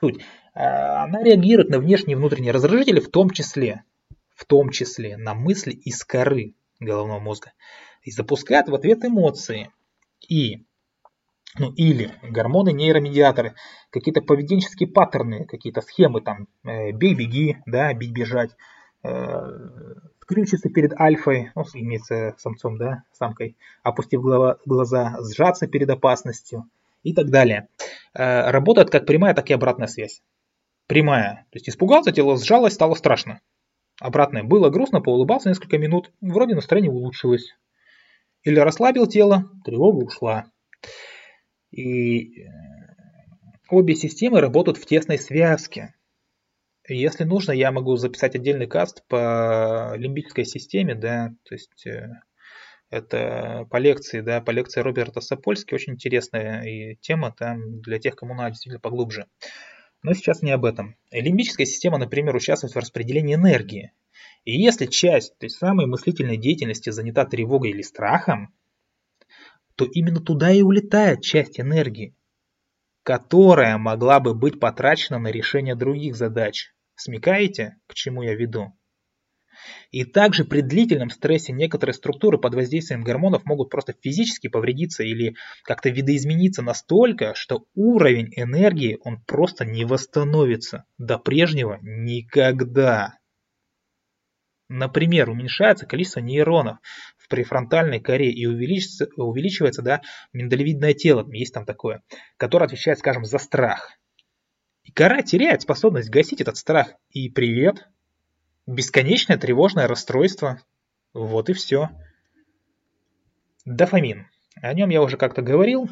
Суть. 0.00 0.20
Э, 0.54 1.04
она 1.04 1.22
реагирует 1.22 1.70
на 1.70 1.78
внешние 1.78 2.14
и 2.14 2.18
внутренние 2.18 2.52
раздражители, 2.52 3.00
в 3.00 3.10
том 3.10 3.30
числе, 3.30 3.84
в 4.34 4.44
том 4.44 4.70
числе 4.70 5.16
на 5.16 5.34
мысли 5.34 5.72
из 5.72 6.04
коры 6.04 6.54
головного 6.80 7.20
мозга. 7.20 7.52
И 8.02 8.10
запускает 8.10 8.68
в 8.68 8.74
ответ 8.74 9.04
эмоции. 9.04 9.70
И 10.28 10.64
ну 11.58 11.72
или 11.72 12.12
гормоны, 12.22 12.72
нейромедиаторы, 12.72 13.54
какие-то 13.90 14.20
поведенческие 14.20 14.88
паттерны, 14.88 15.46
какие-то 15.46 15.80
схемы 15.80 16.20
там, 16.20 16.48
э, 16.64 16.92
бей-беги, 16.92 17.58
да, 17.66 17.92
бить-бежать, 17.94 18.50
э, 19.02 19.08
скрючиться 20.26 20.68
перед 20.68 20.92
альфой, 21.00 21.52
ну, 21.54 21.64
имеется 21.74 22.34
самцом, 22.38 22.76
да, 22.78 23.04
самкой, 23.12 23.56
опустив 23.82 24.22
глаза, 24.66 25.16
сжаться 25.22 25.68
перед 25.68 25.88
опасностью 25.88 26.68
и 27.04 27.14
так 27.14 27.30
далее. 27.30 27.68
Э, 28.12 28.50
работает 28.50 28.90
как 28.90 29.06
прямая, 29.06 29.34
так 29.34 29.48
и 29.50 29.54
обратная 29.54 29.86
связь 29.86 30.20
прямая. 30.86 31.46
То 31.50 31.56
есть 31.56 31.68
испугался, 31.68 32.12
тело 32.12 32.36
сжалось, 32.38 32.74
стало 32.74 32.94
страшно. 32.94 33.40
Обратное. 34.00 34.42
Было 34.42 34.70
грустно, 34.70 35.00
поулыбался 35.00 35.48
несколько 35.48 35.78
минут, 35.78 36.12
вроде 36.20 36.54
настроение 36.54 36.90
улучшилось. 36.90 37.56
Или 38.42 38.58
расслабил 38.58 39.06
тело, 39.06 39.50
тревога 39.64 40.04
ушла. 40.04 40.46
И 41.70 42.42
э, 42.42 42.48
обе 43.70 43.94
системы 43.94 44.40
работают 44.40 44.78
в 44.78 44.86
тесной 44.86 45.18
связке. 45.18 45.94
Если 46.88 47.24
нужно, 47.24 47.52
я 47.52 47.72
могу 47.72 47.96
записать 47.96 48.36
отдельный 48.36 48.66
каст 48.66 49.04
по 49.08 49.94
лимбической 49.96 50.44
системе, 50.44 50.94
да, 50.94 51.34
то 51.44 51.54
есть 51.54 51.86
э, 51.86 52.08
это 52.90 53.66
по 53.70 53.78
лекции, 53.78 54.20
да, 54.20 54.40
по 54.40 54.52
лекции 54.52 54.80
Роберта 54.80 55.20
Сапольски, 55.20 55.74
очень 55.74 55.94
интересная 55.94 56.62
и 56.62 56.96
тема 56.96 57.32
там 57.36 57.80
для 57.80 57.98
тех, 57.98 58.14
кому 58.14 58.34
надо 58.34 58.50
действительно 58.50 58.80
поглубже. 58.80 59.26
Но 60.02 60.14
сейчас 60.14 60.42
не 60.42 60.52
об 60.52 60.64
этом. 60.64 60.96
Лимбическая 61.10 61.66
система, 61.66 61.98
например, 61.98 62.36
участвует 62.36 62.74
в 62.74 62.78
распределении 62.78 63.34
энергии. 63.34 63.92
И 64.44 64.56
если 64.56 64.86
часть 64.86 65.36
той 65.38 65.50
самой 65.50 65.86
мыслительной 65.86 66.36
деятельности 66.36 66.90
занята 66.90 67.24
тревогой 67.24 67.70
или 67.70 67.82
страхом, 67.82 68.54
то 69.74 69.84
именно 69.84 70.20
туда 70.20 70.52
и 70.52 70.62
улетает 70.62 71.22
часть 71.22 71.58
энергии, 71.58 72.14
которая 73.02 73.76
могла 73.78 74.20
бы 74.20 74.34
быть 74.34 74.60
потрачена 74.60 75.18
на 75.18 75.28
решение 75.28 75.74
других 75.74 76.14
задач. 76.14 76.72
Смекаете, 76.96 77.76
к 77.86 77.94
чему 77.94 78.22
я 78.22 78.34
веду? 78.34 78.72
И 79.90 80.04
также 80.04 80.44
при 80.44 80.60
длительном 80.60 81.10
стрессе 81.10 81.52
некоторые 81.52 81.94
структуры 81.94 82.38
под 82.38 82.54
воздействием 82.54 83.02
гормонов 83.02 83.44
могут 83.44 83.70
просто 83.70 83.94
физически 84.00 84.48
повредиться 84.48 85.02
или 85.02 85.34
как-то 85.62 85.88
видоизмениться 85.88 86.62
настолько, 86.62 87.34
что 87.34 87.64
уровень 87.74 88.32
энергии 88.36 88.98
он 89.02 89.22
просто 89.24 89.64
не 89.64 89.84
восстановится 89.84 90.84
до 90.98 91.18
прежнего 91.18 91.78
никогда. 91.82 93.14
Например, 94.68 95.30
уменьшается 95.30 95.86
количество 95.86 96.20
нейронов 96.20 96.78
в 97.16 97.28
префронтальной 97.28 98.00
коре 98.00 98.32
и 98.32 98.46
увеличивается, 98.46 99.06
увеличивается 99.16 99.82
да, 99.82 100.02
миндалевидное 100.32 100.92
тело, 100.92 101.26
есть 101.32 101.54
там 101.54 101.64
такое, 101.64 102.02
которое 102.36 102.64
отвечает, 102.64 102.98
скажем, 102.98 103.24
за 103.24 103.38
страх. 103.38 103.96
И 104.86 104.92
кора 104.92 105.22
теряет 105.22 105.62
способность 105.62 106.10
гасить 106.10 106.40
этот 106.40 106.56
страх. 106.56 106.94
И 107.10 107.28
привет, 107.28 107.88
бесконечное 108.68 109.36
тревожное 109.36 109.88
расстройство. 109.88 110.62
Вот 111.12 111.50
и 111.50 111.54
все. 111.54 111.90
Дофамин. 113.64 114.28
О 114.62 114.72
нем 114.72 114.90
я 114.90 115.02
уже 115.02 115.16
как-то 115.16 115.42
говорил. 115.42 115.90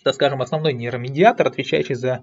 Это, 0.00 0.12
скажем, 0.12 0.40
основной 0.40 0.74
нейромедиатор, 0.74 1.48
отвечающий 1.48 1.96
за 1.96 2.22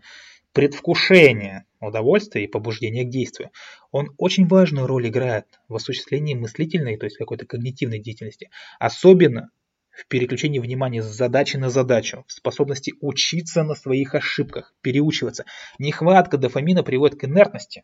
предвкушение 0.53 1.65
удовольствия 1.81 2.45
и 2.45 2.47
побуждение 2.47 3.03
к 3.03 3.09
действию. 3.09 3.51
Он 3.91 4.13
очень 4.17 4.47
важную 4.47 4.87
роль 4.87 5.09
играет 5.09 5.59
в 5.67 5.75
осуществлении 5.75 6.35
мыслительной, 6.35 6.95
то 6.95 7.05
есть 7.05 7.17
какой-то 7.17 7.45
когнитивной 7.45 7.99
деятельности. 7.99 8.49
Особенно 8.79 9.49
в 9.95 10.07
переключении 10.07 10.59
внимания 10.59 11.01
с 11.01 11.05
задачи 11.05 11.57
на 11.57 11.69
задачу, 11.69 12.25
в 12.27 12.31
способности 12.31 12.93
учиться 13.01 13.63
на 13.63 13.75
своих 13.75 14.13
ошибках, 14.13 14.73
переучиваться. 14.81 15.45
Нехватка 15.79 16.37
дофамина 16.37 16.83
приводит 16.83 17.19
к 17.19 17.23
инертности, 17.23 17.83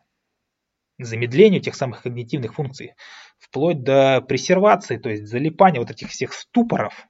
замедлению 0.98 1.60
тех 1.60 1.74
самых 1.74 2.02
когнитивных 2.02 2.54
функций, 2.54 2.94
вплоть 3.38 3.82
до 3.82 4.20
прессервации, 4.20 4.98
то 4.98 5.08
есть 5.08 5.26
залипания 5.26 5.80
вот 5.80 5.90
этих 5.90 6.10
всех 6.10 6.32
ступоров. 6.32 7.06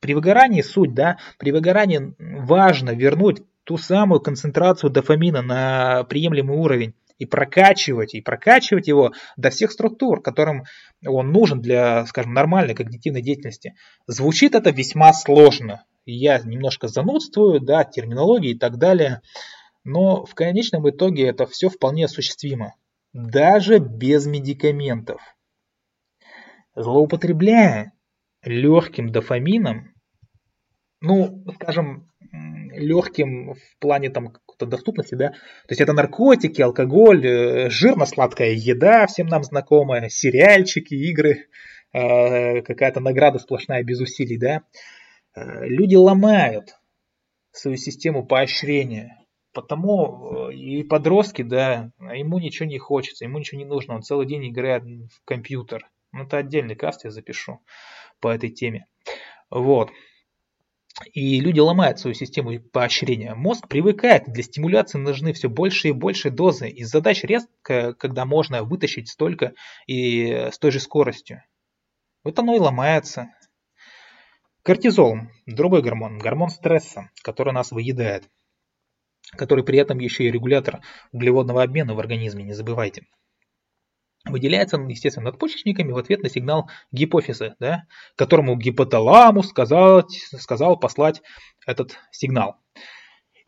При 0.00 0.14
выгорании 0.14 0.62
суть, 0.62 0.94
да, 0.94 1.18
при 1.38 1.52
выгорании 1.52 2.14
важно 2.18 2.90
вернуть 2.90 3.42
ту 3.64 3.76
самую 3.76 4.20
концентрацию 4.20 4.90
дофамина 4.90 5.42
на 5.42 6.04
приемлемый 6.04 6.56
уровень 6.56 6.94
и 7.20 7.26
прокачивать, 7.26 8.14
и 8.14 8.22
прокачивать 8.22 8.88
его 8.88 9.12
до 9.36 9.50
всех 9.50 9.70
структур, 9.70 10.22
которым 10.22 10.64
он 11.06 11.30
нужен 11.30 11.60
для, 11.60 12.06
скажем, 12.06 12.32
нормальной 12.32 12.74
когнитивной 12.74 13.20
деятельности. 13.20 13.74
Звучит 14.06 14.54
это 14.54 14.70
весьма 14.70 15.12
сложно. 15.12 15.84
Я 16.06 16.38
немножко 16.38 16.88
занудствую, 16.88 17.60
да, 17.60 17.84
терминологии 17.84 18.52
и 18.52 18.58
так 18.58 18.78
далее, 18.78 19.20
но 19.84 20.24
в 20.24 20.34
конечном 20.34 20.88
итоге 20.88 21.28
это 21.28 21.46
все 21.46 21.68
вполне 21.68 22.06
осуществимо, 22.06 22.74
даже 23.12 23.78
без 23.78 24.26
медикаментов. 24.26 25.20
Злоупотребляя 26.74 27.92
легким 28.42 29.12
дофамином, 29.12 29.92
ну, 31.02 31.44
скажем, 31.56 32.10
легким 32.72 33.52
в 33.52 33.78
плане 33.78 34.08
там 34.08 34.32
доступности, 34.66 35.14
да. 35.14 35.30
То 35.30 35.70
есть 35.70 35.80
это 35.80 35.92
наркотики, 35.92 36.60
алкоголь, 36.60 37.26
э, 37.26 37.70
жирно-сладкая 37.70 38.52
еда, 38.52 39.06
всем 39.06 39.26
нам 39.26 39.42
знакомая, 39.42 40.08
сериальчики, 40.08 40.94
игры, 40.94 41.48
э, 41.92 42.62
какая-то 42.62 43.00
награда 43.00 43.38
сплошная 43.38 43.82
без 43.82 44.00
усилий, 44.00 44.38
да. 44.38 44.62
Э, 45.34 45.66
люди 45.66 45.96
ломают 45.96 46.76
свою 47.52 47.76
систему 47.76 48.24
поощрения. 48.26 49.16
Потому 49.52 50.48
и 50.50 50.84
подростки, 50.84 51.42
да, 51.42 51.90
ему 51.98 52.38
ничего 52.38 52.68
не 52.68 52.78
хочется, 52.78 53.24
ему 53.24 53.38
ничего 53.38 53.58
не 53.58 53.64
нужно, 53.64 53.96
он 53.96 54.02
целый 54.02 54.24
день 54.24 54.48
играет 54.48 54.84
в 54.84 55.24
компьютер. 55.24 55.88
Ну, 56.12 56.22
это 56.22 56.38
отдельный 56.38 56.76
каст 56.76 57.04
я 57.04 57.10
запишу 57.10 57.60
по 58.20 58.28
этой 58.28 58.50
теме. 58.50 58.86
Вот. 59.50 59.90
И 61.12 61.40
люди 61.40 61.60
ломают 61.60 61.98
свою 61.98 62.14
систему 62.14 62.60
поощрения. 62.60 63.34
Мозг 63.34 63.68
привыкает, 63.68 64.24
для 64.26 64.42
стимуляции 64.42 64.98
нужны 64.98 65.32
все 65.32 65.48
больше 65.48 65.88
и 65.88 65.92
больше 65.92 66.30
дозы. 66.30 66.68
Из 66.68 66.90
задач 66.90 67.24
резко, 67.24 67.94
когда 67.94 68.24
можно 68.24 68.62
вытащить 68.62 69.08
столько 69.08 69.54
и 69.86 70.48
с 70.52 70.58
той 70.58 70.70
же 70.70 70.80
скоростью. 70.80 71.42
Вот 72.22 72.38
оно 72.38 72.54
и 72.54 72.58
ломается. 72.58 73.30
Кортизол, 74.62 75.16
другой 75.46 75.82
гормон, 75.82 76.18
гормон 76.18 76.50
стресса, 76.50 77.10
который 77.22 77.54
нас 77.54 77.72
выедает, 77.72 78.28
который 79.32 79.64
при 79.64 79.78
этом 79.78 79.98
еще 79.98 80.24
и 80.24 80.30
регулятор 80.30 80.80
углеводного 81.12 81.62
обмена 81.62 81.94
в 81.94 81.98
организме, 81.98 82.44
не 82.44 82.52
забывайте. 82.52 83.06
Выделяется 84.24 84.76
он, 84.76 84.86
естественно, 84.88 85.30
надпочечниками 85.30 85.92
в 85.92 85.98
ответ 85.98 86.22
на 86.22 86.28
сигнал 86.28 86.68
гипофиза, 86.92 87.56
да, 87.58 87.84
которому 88.16 88.56
гипоталамус 88.56 89.48
сказал, 89.48 90.06
сказал 90.08 90.78
послать 90.78 91.22
этот 91.66 91.98
сигнал. 92.10 92.56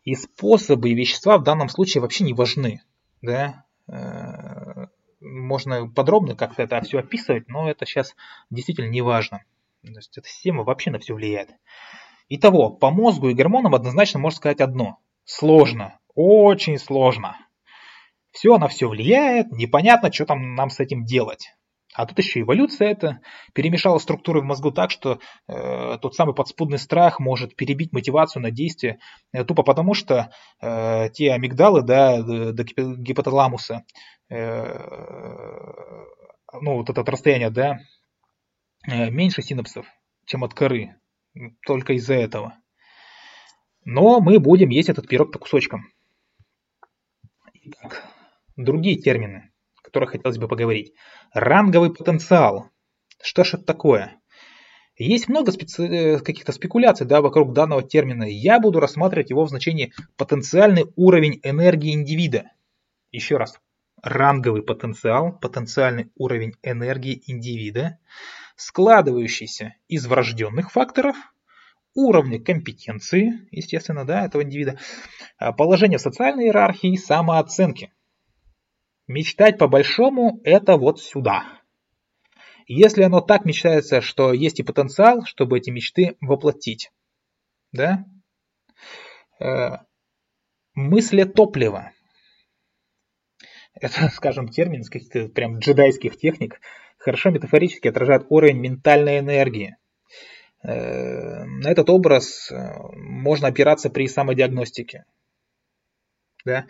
И 0.03 0.15
способы 0.15 0.89
и 0.89 0.95
вещества 0.95 1.37
в 1.37 1.43
данном 1.43 1.69
случае 1.69 2.01
вообще 2.01 2.23
не 2.23 2.33
важны. 2.33 2.81
Да? 3.21 3.65
Э, 3.87 4.87
можно 5.21 5.87
подробно 5.87 6.35
как-то 6.35 6.63
это 6.63 6.81
все 6.81 6.99
описывать, 6.99 7.47
но 7.47 7.69
это 7.69 7.85
сейчас 7.85 8.15
действительно 8.49 8.89
не 8.89 9.01
важно. 9.01 9.43
То 9.83 9.91
есть 9.91 10.17
эта 10.17 10.27
система 10.27 10.63
вообще 10.63 10.91
на 10.91 10.99
все 10.99 11.13
влияет. 11.13 11.51
Итого, 12.29 12.69
по 12.69 12.89
мозгу 12.89 13.29
и 13.29 13.33
гормонам 13.33 13.75
однозначно 13.75 14.19
можно 14.19 14.37
сказать 14.37 14.61
одно. 14.61 14.97
Сложно, 15.23 15.99
очень 16.15 16.79
сложно. 16.79 17.37
Все 18.33 18.57
на 18.57 18.67
все 18.67 18.89
влияет, 18.89 19.51
непонятно, 19.51 20.11
что 20.11 20.25
там 20.25 20.55
нам 20.55 20.69
с 20.69 20.79
этим 20.79 21.05
делать. 21.05 21.53
А 21.93 22.07
тут 22.07 22.17
еще 22.17 22.41
эволюция 22.41 22.89
это 22.89 23.19
перемешала 23.53 23.99
структуры 23.99 24.41
в 24.41 24.43
мозгу 24.43 24.71
так, 24.71 24.89
что 24.89 25.19
э, 25.47 25.97
тот 26.01 26.15
самый 26.15 26.33
подспудный 26.33 26.79
страх 26.79 27.19
может 27.19 27.55
перебить 27.55 27.93
мотивацию 27.93 28.41
на 28.41 28.49
действие, 28.49 28.97
э, 29.31 29.43
тупо 29.43 29.61
потому 29.61 29.93
что 29.93 30.31
э, 30.59 31.09
те 31.13 31.31
амигдалы, 31.31 31.83
да, 31.83 32.23
до 32.23 32.63
гипоталамуса, 32.63 33.83
э, 34.29 34.79
ну 36.59 36.77
вот 36.77 36.89
это 36.89 37.03
расстояние, 37.03 37.51
да, 37.51 37.77
э, 38.87 39.11
меньше 39.11 39.43
синапсов, 39.43 39.85
чем 40.25 40.43
от 40.43 40.55
коры, 40.55 40.95
только 41.63 41.93
из-за 41.93 42.15
этого. 42.15 42.57
Но 43.85 44.19
мы 44.19 44.39
будем 44.39 44.69
есть 44.69 44.89
этот 44.89 45.07
пирог 45.07 45.31
по 45.31 45.37
кусочкам. 45.37 45.91
Итак, 47.65 48.03
другие 48.55 48.97
термины, 48.97 49.51
о 49.77 49.81
которых 49.83 50.11
хотелось 50.11 50.37
бы 50.37 50.47
поговорить. 50.47 50.93
Ранговый 51.33 51.93
потенциал. 51.93 52.69
Что 53.21 53.43
же 53.43 53.57
это 53.57 53.65
такое? 53.65 54.19
Есть 54.95 55.27
много 55.27 55.51
специ... 55.51 55.87
Э, 55.87 56.19
каких-то 56.19 56.51
спекуляций 56.51 57.07
да, 57.07 57.21
вокруг 57.21 57.53
данного 57.53 57.81
термина. 57.81 58.23
Я 58.23 58.59
буду 58.59 58.79
рассматривать 58.79 59.31
его 59.31 59.45
в 59.45 59.49
значении 59.49 59.91
потенциальный 60.17 60.85
уровень 60.95 61.39
энергии 61.43 61.93
индивида. 61.93 62.51
Еще 63.11 63.37
раз. 63.37 63.59
Ранговый 64.03 64.61
потенциал, 64.61 65.39
потенциальный 65.39 66.11
уровень 66.15 66.53
энергии 66.61 67.23
индивида, 67.25 67.97
складывающийся 68.55 69.75
из 69.87 70.05
врожденных 70.05 70.71
факторов, 70.71 71.15
уровня 71.95 72.43
компетенции, 72.43 73.47
естественно, 73.51 74.03
да, 74.05 74.25
этого 74.25 74.43
индивида, 74.43 74.77
а, 75.37 75.53
положение 75.53 75.99
в 75.99 76.01
социальной 76.01 76.45
иерархии 76.45 76.93
и 76.93 76.97
самооценки– 76.97 77.93
Мечтать 79.07 79.57
по-большому– 79.57 80.39
это 80.43 80.77
вот 80.77 81.01
сюда. 81.01 81.61
Если 82.67 83.03
оно 83.03 83.19
так 83.19 83.43
мечтается, 83.43 83.99
что 84.01 84.31
есть 84.31 84.59
и 84.59 84.63
потенциал, 84.63 85.25
чтобы 85.25 85.57
эти 85.57 85.69
мечты 85.69 86.15
воплотить. 86.21 86.91
Да? 87.73 88.05
Э, 89.39 89.79
мысли 90.73 91.23
топлива. 91.23 91.91
Это, 93.73 94.09
скажем, 94.13 94.47
термин 94.47 94.81
из 94.81 94.89
каких-то 94.89 95.27
прям 95.27 95.59
джедайских 95.59 96.17
техник. 96.17 96.61
Хорошо 96.97 97.31
метафорически 97.31 97.89
отражает 97.89 98.25
уровень 98.29 98.59
ментальной 98.59 99.19
энергии. 99.19 99.75
Э, 100.63 101.43
на 101.43 101.69
этот 101.69 101.89
образ 101.89 102.49
э, 102.49 102.55
можно 102.95 103.49
опираться 103.49 103.89
при 103.89 104.07
самодиагностике. 104.07 105.03
Да? 106.45 106.67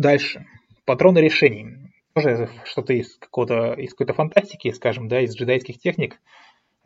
Дальше. 0.00 0.46
Патроны 0.86 1.18
решений. 1.18 1.92
Тоже 2.14 2.48
что-то 2.64 2.94
из 2.94 3.18
какого-то 3.18 3.74
из 3.74 3.90
какой-то 3.90 4.14
фантастики, 4.14 4.72
скажем, 4.72 5.08
да, 5.08 5.20
из 5.20 5.36
джедайских 5.36 5.78
техник. 5.78 6.18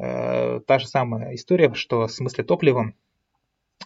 Э, 0.00 0.58
та 0.66 0.80
же 0.80 0.88
самая 0.88 1.32
история, 1.36 1.72
что 1.74 2.08
с 2.08 2.18
мыслетопливом 2.18 2.96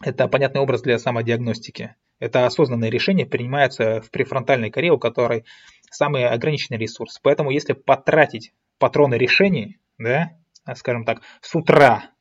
это 0.00 0.28
понятный 0.28 0.62
образ 0.62 0.80
для 0.80 0.98
самодиагностики. 0.98 1.94
Это 2.20 2.46
осознанное 2.46 2.88
решение 2.88 3.26
принимается 3.26 4.00
в 4.00 4.10
префронтальной 4.10 4.70
коре, 4.70 4.92
у 4.92 4.98
которой 4.98 5.44
самый 5.90 6.26
ограниченный 6.26 6.78
ресурс. 6.78 7.18
Поэтому 7.22 7.50
если 7.50 7.74
потратить 7.74 8.54
патроны 8.78 9.16
решений, 9.16 9.78
да, 9.98 10.30
скажем 10.74 11.04
так, 11.04 11.20
с 11.42 11.54
утра, 11.54 12.12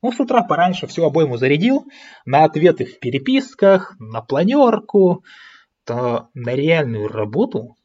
ну, 0.00 0.12
с 0.12 0.20
утра 0.20 0.44
пораньше 0.44 0.86
всю 0.86 1.04
обойму 1.04 1.38
зарядил 1.38 1.86
на 2.24 2.44
ответы 2.44 2.84
в 2.84 3.00
переписках, 3.00 3.96
на 3.98 4.20
планерку, 4.20 5.24
то 5.84 6.30
на 6.34 6.54
реальную 6.54 7.08
работу, 7.08 7.76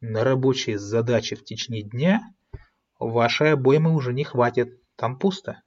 на 0.00 0.24
рабочие 0.24 0.78
задачи 0.78 1.36
в 1.36 1.44
течение 1.44 1.82
дня 1.82 2.20
вашей 2.98 3.52
обоймы 3.52 3.94
уже 3.94 4.12
не 4.12 4.24
хватит, 4.24 4.80
там 4.96 5.18
пусто. 5.18 5.62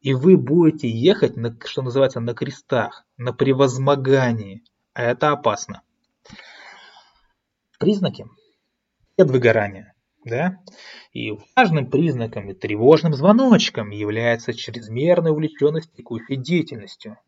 И 0.00 0.12
вы 0.12 0.36
будете 0.36 0.88
ехать, 0.88 1.36
на, 1.36 1.56
что 1.64 1.82
называется, 1.82 2.20
на 2.20 2.34
крестах, 2.34 3.06
на 3.16 3.32
превозмогании, 3.32 4.62
а 4.92 5.02
это 5.02 5.30
опасно. 5.30 5.82
признаки 7.78 8.26
выгорания. 9.16 9.94
Да? 10.24 10.58
И 11.12 11.32
важным 11.54 11.90
признаком 11.90 12.50
и 12.50 12.54
тревожным 12.54 13.14
звоночком 13.14 13.90
является 13.90 14.54
чрезмерная 14.54 15.32
увлеченность 15.32 15.92
текущей 15.94 16.36
деятельностью. 16.36 17.18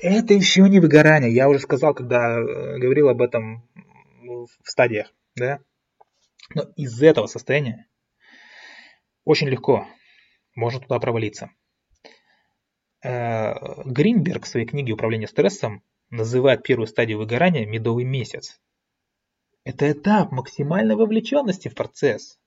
Это 0.00 0.32
еще 0.32 0.68
не 0.68 0.80
выгорание. 0.80 1.32
Я 1.32 1.48
уже 1.48 1.60
сказал, 1.60 1.94
когда 1.94 2.38
э, 2.38 2.78
говорил 2.78 3.08
об 3.08 3.20
этом 3.20 3.68
в 4.22 4.48
стадиях. 4.64 5.12
Да? 5.36 5.60
Но 6.54 6.64
из 6.76 7.02
этого 7.02 7.26
состояния 7.26 7.86
очень 9.24 9.48
легко 9.48 9.86
можно 10.54 10.80
туда 10.80 10.98
провалиться. 10.98 11.50
Э, 13.02 13.54
Гринберг 13.84 14.44
в 14.44 14.48
своей 14.48 14.66
книге 14.66 14.94
«Управление 14.94 15.28
стрессом» 15.28 15.82
называет 16.08 16.62
первую 16.62 16.86
стадию 16.86 17.18
выгорания 17.18 17.66
медовый 17.66 18.04
месяц. 18.04 18.60
Это 19.64 19.92
этап 19.92 20.32
максимальной 20.32 20.96
вовлеченности 20.96 21.68
в 21.68 21.74
процесс. 21.74 22.38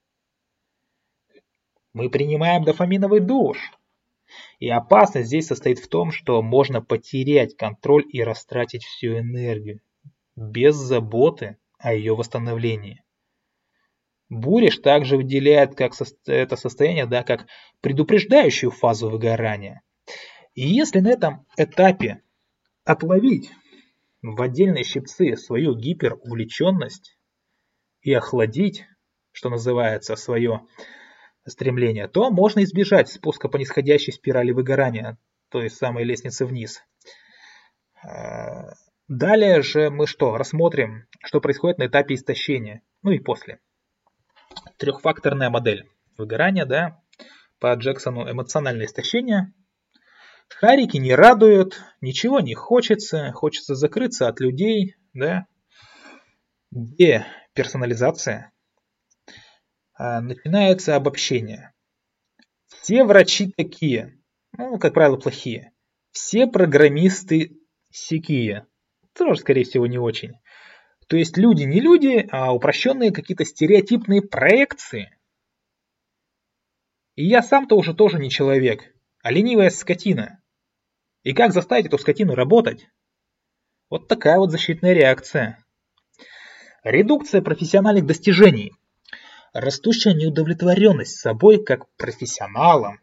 Мы 1.92 2.10
принимаем 2.10 2.64
дофаминовый 2.64 3.20
душ. 3.20 3.58
И 4.58 4.68
опасность 4.68 5.28
здесь 5.28 5.46
состоит 5.46 5.78
в 5.78 5.88
том, 5.88 6.10
что 6.10 6.40
можно 6.42 6.80
потерять 6.80 7.56
контроль 7.56 8.04
и 8.08 8.22
растратить 8.22 8.84
всю 8.84 9.18
энергию 9.18 9.80
без 10.36 10.74
заботы 10.74 11.58
о 11.78 11.94
ее 11.94 12.14
восстановлении. 12.14 13.02
Буриш 14.28 14.78
также 14.78 15.16
выделяет 15.16 15.74
как 15.74 15.92
это 16.26 16.56
состояние 16.56 17.06
да, 17.06 17.22
как 17.22 17.46
предупреждающую 17.80 18.70
фазу 18.70 19.10
выгорания. 19.10 19.82
И 20.54 20.66
если 20.66 21.00
на 21.00 21.10
этом 21.10 21.46
этапе 21.56 22.22
отловить 22.84 23.50
в 24.22 24.40
отдельные 24.40 24.84
щипцы 24.84 25.36
свою 25.36 25.74
гиперувлеченность 25.76 27.18
и 28.00 28.12
охладить, 28.12 28.84
что 29.32 29.50
называется, 29.50 30.16
свое 30.16 30.62
стремление, 31.46 32.08
то 32.08 32.30
можно 32.30 32.62
избежать 32.64 33.08
спуска 33.08 33.48
по 33.48 33.56
нисходящей 33.56 34.12
спирали 34.12 34.50
выгорания, 34.52 35.18
той 35.50 35.70
самой 35.70 36.04
лестницы 36.04 36.46
вниз. 36.46 36.82
Э, 38.02 38.72
далее 39.08 39.62
же 39.62 39.90
мы 39.90 40.06
что? 40.06 40.36
Рассмотрим, 40.36 41.06
что 41.24 41.40
происходит 41.40 41.78
на 41.78 41.86
этапе 41.86 42.14
истощения, 42.14 42.82
ну 43.02 43.10
и 43.10 43.18
после. 43.18 43.60
Трехфакторная 44.78 45.50
модель 45.50 45.88
выгорания, 46.16 46.64
да, 46.64 47.02
по 47.58 47.74
Джексону 47.74 48.30
эмоциональное 48.30 48.86
истощение– 48.86 49.52
Шарики 50.48 50.98
не 50.98 51.14
радуют, 51.14 51.80
ничего 52.00 52.40
не 52.40 52.54
хочется, 52.54 53.32
хочется 53.32 53.74
закрыться 53.74 54.28
от 54.28 54.40
людей, 54.40 54.96
да. 55.12 55.46
Где 56.70 57.26
персонализация? 57.54 58.36
А, 58.36 58.53
начинается 59.98 60.96
обобщение. 60.96 61.72
Все 62.66 63.04
врачи 63.04 63.52
такие, 63.56 64.18
ну, 64.56 64.78
как 64.78 64.94
правило, 64.94 65.16
плохие. 65.16 65.72
Все 66.10 66.46
программисты 66.46 67.58
сякие. 67.90 68.66
Тоже, 69.14 69.40
скорее 69.40 69.64
всего, 69.64 69.86
не 69.86 69.98
очень. 69.98 70.32
То 71.08 71.16
есть 71.16 71.36
люди 71.36 71.64
не 71.64 71.80
люди, 71.80 72.26
а 72.30 72.52
упрощенные 72.52 73.12
какие-то 73.12 73.44
стереотипные 73.44 74.22
проекции. 74.22 75.16
И 77.14 77.24
я 77.24 77.42
сам-то 77.42 77.76
уже 77.76 77.94
тоже 77.94 78.18
не 78.18 78.30
человек 78.30 78.94
а 79.24 79.32
ленивая 79.32 79.70
скотина. 79.70 80.42
И 81.22 81.32
как 81.32 81.54
заставить 81.54 81.86
эту 81.86 81.96
скотину 81.96 82.34
работать? 82.34 82.86
Вот 83.88 84.06
такая 84.06 84.38
вот 84.38 84.50
защитная 84.50 84.92
реакция. 84.92 85.64
Редукция 86.82 87.40
профессиональных 87.40 88.04
достижений. 88.04 88.74
Растущая 89.54 90.14
неудовлетворенность 90.14 91.16
собой 91.16 91.62
как 91.62 91.88
профессионалом. 91.94 93.00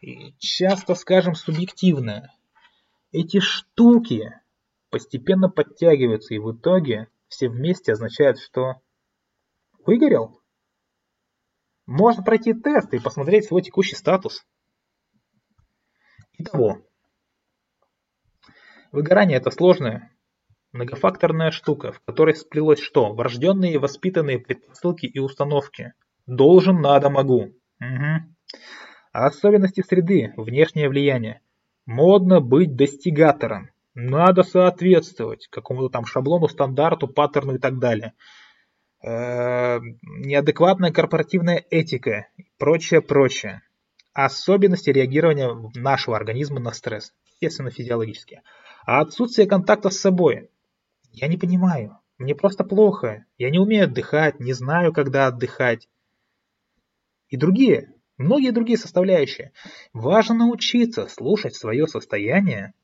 И 0.00 0.32
часто, 0.38 0.94
скажем, 0.94 1.34
субъективная. 1.34 2.32
Эти 3.10 3.40
штуки 3.40 4.32
постепенно 4.88 5.50
подтягиваются 5.50 6.32
и 6.32 6.38
в 6.38 6.56
итоге 6.56 7.08
все 7.26 7.48
вместе 7.48 7.92
означают, 7.92 8.38
что 8.38 8.80
выгорел. 9.84 10.40
Можно 11.86 12.22
пройти 12.22 12.54
тест 12.54 12.94
и 12.94 13.00
посмотреть 13.00 13.46
свой 13.46 13.62
текущий 13.62 13.96
статус. 13.96 14.46
Итого, 16.38 16.86
выгорание 18.92 19.38
это 19.38 19.50
сложная, 19.50 20.16
многофакторная 20.72 21.50
штука, 21.50 21.92
в 21.92 22.00
которой 22.00 22.34
сплелось 22.34 22.80
что? 22.80 23.12
Врожденные 23.12 23.74
и 23.74 23.78
воспитанные 23.78 24.38
предпосылки 24.38 25.06
и 25.06 25.18
установки. 25.18 25.94
Должен, 26.26 26.80
надо, 26.80 27.10
могу. 27.10 27.54
Угу. 27.80 28.34
А 29.12 29.26
особенности 29.26 29.82
среды, 29.82 30.32
внешнее 30.36 30.88
влияние. 30.88 31.40
Модно 31.86 32.40
быть 32.40 32.76
достигатором. 32.76 33.70
Надо 33.94 34.42
соответствовать 34.42 35.48
какому-то 35.48 35.88
там 35.88 36.06
шаблону, 36.06 36.48
стандарту, 36.48 37.08
паттерну 37.08 37.56
и 37.56 37.58
так 37.58 37.78
далее. 37.78 38.14
Э 39.02 39.78
-э 39.78 39.80
неадекватная 40.02 40.92
корпоративная 40.92 41.64
этика 41.70 42.28
и 42.36 42.44
прочее, 42.58 43.00
прочее 43.00 43.62
особенности 44.12 44.90
реагирования 44.90 45.50
нашего 45.74 46.16
организма 46.16 46.60
на 46.60 46.72
стресс, 46.72 47.12
естественно, 47.26 47.70
физиологические. 47.70 48.42
А 48.84 49.00
отсутствие 49.00 49.46
контакта 49.46 49.90
с 49.90 50.00
собой. 50.00 50.50
Я 51.12 51.28
не 51.28 51.36
понимаю. 51.36 51.98
Мне 52.18 52.34
просто 52.34 52.64
плохо. 52.64 53.24
Я 53.38 53.50
не 53.50 53.58
умею 53.58 53.84
отдыхать, 53.84 54.40
не 54.40 54.52
знаю, 54.52 54.92
когда 54.92 55.26
отдыхать. 55.26 55.88
И 57.28 57.36
другие, 57.36 57.94
многие 58.18 58.50
другие 58.50 58.78
составляющие. 58.78 59.52
Важно 59.92 60.34
научиться 60.34 61.06
слушать 61.06 61.54
свое 61.54 61.86
состояние, 61.86 62.74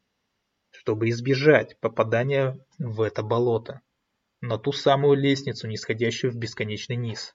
чтобы 0.70 1.08
избежать 1.10 1.78
попадания 1.80 2.58
в 2.78 3.02
это 3.02 3.22
болото, 3.22 3.82
на 4.40 4.58
ту 4.58 4.72
самую 4.72 5.16
лестницу, 5.16 5.68
нисходящую 5.68 6.32
в 6.32 6.36
бесконечный 6.36 6.96
низ. 6.96 7.34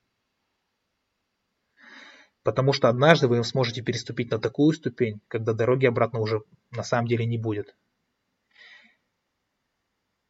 Потому 2.43 2.73
что 2.73 2.89
однажды 2.89 3.27
вы 3.27 3.43
сможете 3.43 3.84
переступить 3.84 4.32
на 4.32 4.39
такую 4.39 4.73
ступень, 4.73 5.21
когда 5.27 5.54
дороги 5.54 5.86
обратно 5.86 6.19
уже 6.19 6.41
на 6.71 6.84
самом 6.84 7.08
деле 7.08 7.25
не 7.25 7.38
будет. 7.38 7.75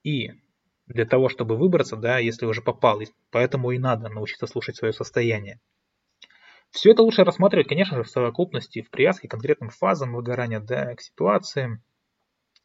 И 0.04 0.32
для 0.94 1.06
того, 1.06 1.30
чтобы 1.30 1.58
выбраться, 1.58 1.96
да, 1.96 2.20
если 2.20 2.46
уже 2.46 2.62
попал, 2.62 3.02
поэтому 3.30 3.72
и 3.72 3.80
надо 3.80 4.10
научиться 4.10 4.48
слушать 4.48 4.76
свое 4.76 4.94
состояние. 4.94 5.60
Все 6.70 6.92
это 6.92 7.04
лучше 7.04 7.24
рассматривать, 7.24 7.68
конечно 7.68 7.98
же, 7.98 8.04
в 8.04 8.10
совокупности, 8.10 8.82
в 8.82 8.90
привязке 8.90 9.28
к 9.28 9.32
конкретным 9.32 9.70
фазам 9.70 10.14
выгорания, 10.14 10.60
да, 10.60 10.96
к 10.96 11.02
ситуациям 11.02 11.84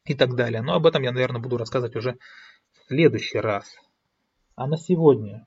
и 0.05 0.15
так 0.15 0.37
далее. 0.37 0.62
Но 0.62 0.75
об 0.75 0.87
этом 0.87 1.03
я, 1.03 1.12
наверное, 1.12 1.41
буду 1.41 1.57
рассказывать 1.57 1.97
уже 1.97 2.17
в 2.73 2.87
следующий 2.87 3.39
раз. 3.39 3.77
А 4.55 4.67
на 4.67 4.77
сегодня 4.77 5.47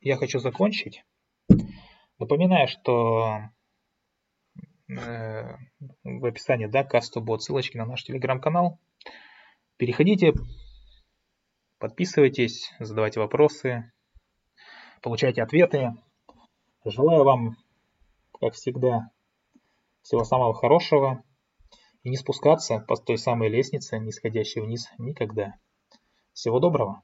я 0.00 0.16
хочу 0.16 0.38
закончить 0.38 1.04
Напоминаю, 2.20 2.68
что 2.68 3.48
э, 4.90 5.56
в 6.04 6.24
описании 6.26 6.66
да, 6.66 6.84
касту 6.84 7.22
будут 7.22 7.42
ссылочки 7.42 7.78
на 7.78 7.86
наш 7.86 8.04
телеграм-канал. 8.04 8.78
Переходите, 9.80 10.34
подписывайтесь, 11.78 12.70
задавайте 12.80 13.18
вопросы, 13.18 13.90
получайте 15.00 15.42
ответы. 15.42 15.94
Желаю 16.84 17.24
вам, 17.24 17.56
как 18.38 18.52
всегда, 18.52 19.10
всего 20.02 20.22
самого 20.24 20.52
хорошего 20.52 21.24
и 22.02 22.10
не 22.10 22.18
спускаться 22.18 22.80
по 22.86 22.94
той 22.94 23.16
самой 23.16 23.48
лестнице, 23.48 23.98
нисходящей 23.98 24.60
вниз, 24.60 24.86
никогда. 24.98 25.54
Всего 26.34 26.60
доброго! 26.60 27.02